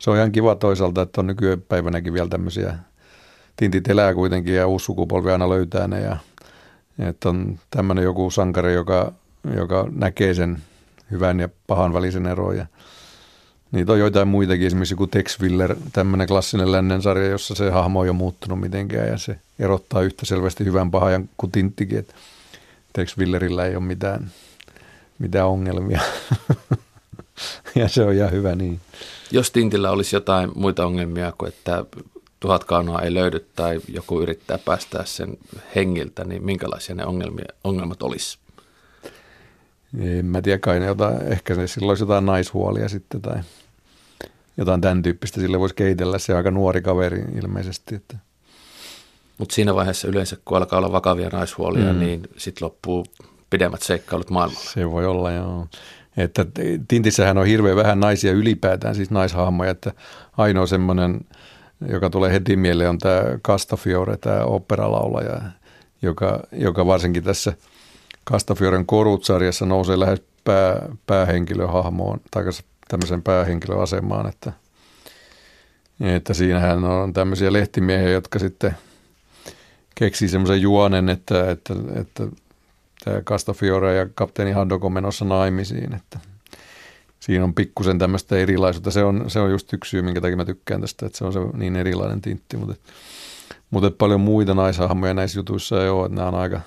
Se 0.00 0.10
on 0.10 0.16
ihan 0.16 0.32
kiva 0.32 0.54
toisaalta, 0.54 1.02
että 1.02 1.20
on 1.20 1.26
nykypäivänäkin 1.26 2.12
vielä 2.12 2.28
tämmöisiä, 2.28 2.74
tintit 3.56 3.88
elää 3.88 4.14
kuitenkin 4.14 4.54
ja 4.54 4.66
uusi 4.66 4.84
sukupolvi 4.84 5.30
aina 5.30 5.48
löytää 5.48 5.88
ne 5.88 6.00
ja 6.00 6.16
että 6.98 7.28
on 7.28 7.58
tämmöinen 7.70 8.04
joku 8.04 8.30
sankari, 8.30 8.74
joka, 8.74 9.12
joka 9.56 9.88
näkee 9.96 10.34
sen 10.34 10.58
hyvän 11.10 11.40
ja 11.40 11.48
pahan 11.66 11.92
välisen 11.92 12.26
eron. 12.26 12.56
Ja 12.56 12.66
niitä 13.72 13.92
on 13.92 13.98
joitain 13.98 14.28
muitakin, 14.28 14.66
esimerkiksi 14.66 14.92
joku 14.92 15.06
Tex 15.06 15.40
Willer, 15.40 15.76
tämmöinen 15.92 16.28
klassinen 16.28 16.72
lännen 16.72 17.02
sarja, 17.02 17.28
jossa 17.28 17.54
se 17.54 17.70
hahmo 17.70 18.00
on 18.00 18.06
jo 18.06 18.12
muuttunut 18.12 18.60
mitenkään 18.60 19.08
ja 19.08 19.18
se 19.18 19.38
erottaa 19.58 20.02
yhtä 20.02 20.26
selvästi 20.26 20.64
hyvän 20.64 20.90
pahan 20.90 21.28
kuin 21.36 21.52
Tinttikin, 21.52 21.98
että 21.98 22.14
Tex 22.92 23.18
Willerillä 23.18 23.66
ei 23.66 23.76
ole 23.76 23.84
mitään, 23.84 24.30
mitään 25.18 25.46
ongelmia. 25.46 26.00
ja 27.74 27.88
se 27.88 28.02
on 28.02 28.14
ihan 28.14 28.30
hyvä 28.30 28.54
niin. 28.54 28.80
Jos 29.30 29.50
Tintillä 29.50 29.90
olisi 29.90 30.16
jotain 30.16 30.50
muita 30.54 30.86
ongelmia 30.86 31.32
kuin 31.38 31.48
että 31.48 31.84
tuhat 32.44 32.64
kaunaa 32.64 33.02
ei 33.02 33.14
löydy 33.14 33.46
tai 33.56 33.80
joku 33.88 34.20
yrittää 34.20 34.58
päästää 34.58 35.04
sen 35.04 35.38
hengiltä, 35.74 36.24
niin 36.24 36.44
minkälaisia 36.44 36.94
ne 36.94 37.06
ongelmia, 37.06 37.44
ongelmat 37.64 38.02
olisi? 38.02 38.38
En 39.98 40.26
mä 40.26 40.42
tiedä, 40.42 40.58
kai 40.58 40.80
ne 40.80 40.86
jotain, 40.86 41.22
ehkä 41.22 41.54
ne 41.54 41.66
silloin 41.66 41.90
olisi 41.90 42.02
jotain 42.02 42.26
naishuolia 42.26 42.88
sitten 42.88 43.22
tai 43.22 43.40
jotain 44.56 44.80
tämän 44.80 45.02
tyyppistä. 45.02 45.40
Sille 45.40 45.60
voisi 45.60 45.74
keitellä, 45.74 46.18
se 46.18 46.34
aika 46.34 46.50
nuori 46.50 46.82
kaveri 46.82 47.24
ilmeisesti. 47.42 47.94
Että. 47.94 48.16
Mutta 49.38 49.54
siinä 49.54 49.74
vaiheessa 49.74 50.08
yleensä, 50.08 50.36
kun 50.44 50.56
alkaa 50.56 50.78
olla 50.78 50.92
vakavia 50.92 51.28
naishuolia, 51.28 51.92
mm. 51.92 51.98
niin 51.98 52.28
sitten 52.36 52.66
loppuu 52.66 53.06
pidemmät 53.50 53.82
seikkailut 53.82 54.30
maailmalla. 54.30 54.70
Se 54.70 54.90
voi 54.90 55.06
olla, 55.06 55.32
joo. 55.32 55.66
Että 56.16 56.46
Tintissähän 56.88 57.38
on 57.38 57.46
hirveän 57.46 57.76
vähän 57.76 58.00
naisia 58.00 58.32
ylipäätään, 58.32 58.94
siis 58.94 59.10
naishahmoja, 59.10 59.70
että 59.70 59.92
ainoa 60.36 60.66
semmoinen– 60.66 61.20
joka 61.88 62.10
tulee 62.10 62.32
heti 62.32 62.56
mieleen, 62.56 62.90
on 62.90 62.98
tämä 62.98 63.22
Castafiore, 63.46 64.16
tämä 64.16 64.44
operalaulaja, 64.44 65.40
joka, 66.02 66.40
joka 66.52 66.86
varsinkin 66.86 67.24
tässä 67.24 67.52
Castafioren 68.30 68.86
korut-sarjassa 68.86 69.66
nousee 69.66 70.00
lähes 70.00 70.22
pää, 70.44 70.88
päähenkilöhahmoon 71.06 72.20
tai 72.30 72.44
tämmöisen 72.88 73.22
päähenkilöasemaan, 73.22 74.28
että, 74.28 74.52
että 76.00 76.34
siinähän 76.34 76.84
on 76.84 77.12
tämmöisiä 77.12 77.52
lehtimiehiä, 77.52 78.10
jotka 78.10 78.38
sitten 78.38 78.76
keksii 79.94 80.28
semmoisen 80.28 80.60
juonen, 80.60 81.08
että, 81.08 81.50
että, 81.50 81.74
että 81.94 82.26
tämä 83.04 83.20
Castafiore 83.22 83.94
ja 83.94 84.06
kapteeni 84.14 84.52
Handok 84.52 84.84
on 84.84 84.92
menossa 84.92 85.24
naimisiin, 85.24 85.94
että– 85.94 86.18
siinä 87.24 87.44
on 87.44 87.54
pikkusen 87.54 87.98
tämmöistä 87.98 88.36
erilaisuutta. 88.36 88.90
Se 88.90 89.04
on, 89.04 89.24
se 89.28 89.40
on 89.40 89.50
just 89.50 89.72
yksi 89.72 89.90
syy, 89.90 90.02
minkä 90.02 90.20
takia 90.20 90.36
mä 90.36 90.44
tykkään 90.44 90.80
tästä, 90.80 91.06
että 91.06 91.18
se 91.18 91.24
on 91.24 91.32
se 91.32 91.38
niin 91.52 91.76
erilainen 91.76 92.20
tintti. 92.20 92.56
Mutta, 92.56 92.74
mutta 93.70 93.90
paljon 93.90 94.20
muita 94.20 94.54
naishahmoja 94.54 95.14
näissä 95.14 95.38
jutuissa 95.38 95.82
ei 95.82 95.88
ole, 95.88 96.06
että 96.06 96.16
nämä 96.16 96.28
on 96.28 96.34
aika 96.34 96.60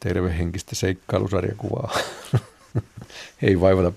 tervehenkistä 0.00 0.74
seikkailusarjakuvaa. 0.74 1.98
ei 3.42 3.60
vaivata 3.60 3.92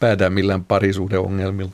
päätään 0.00 0.32
millään 0.32 0.64
parisuhdeongelmilla. 0.64 1.70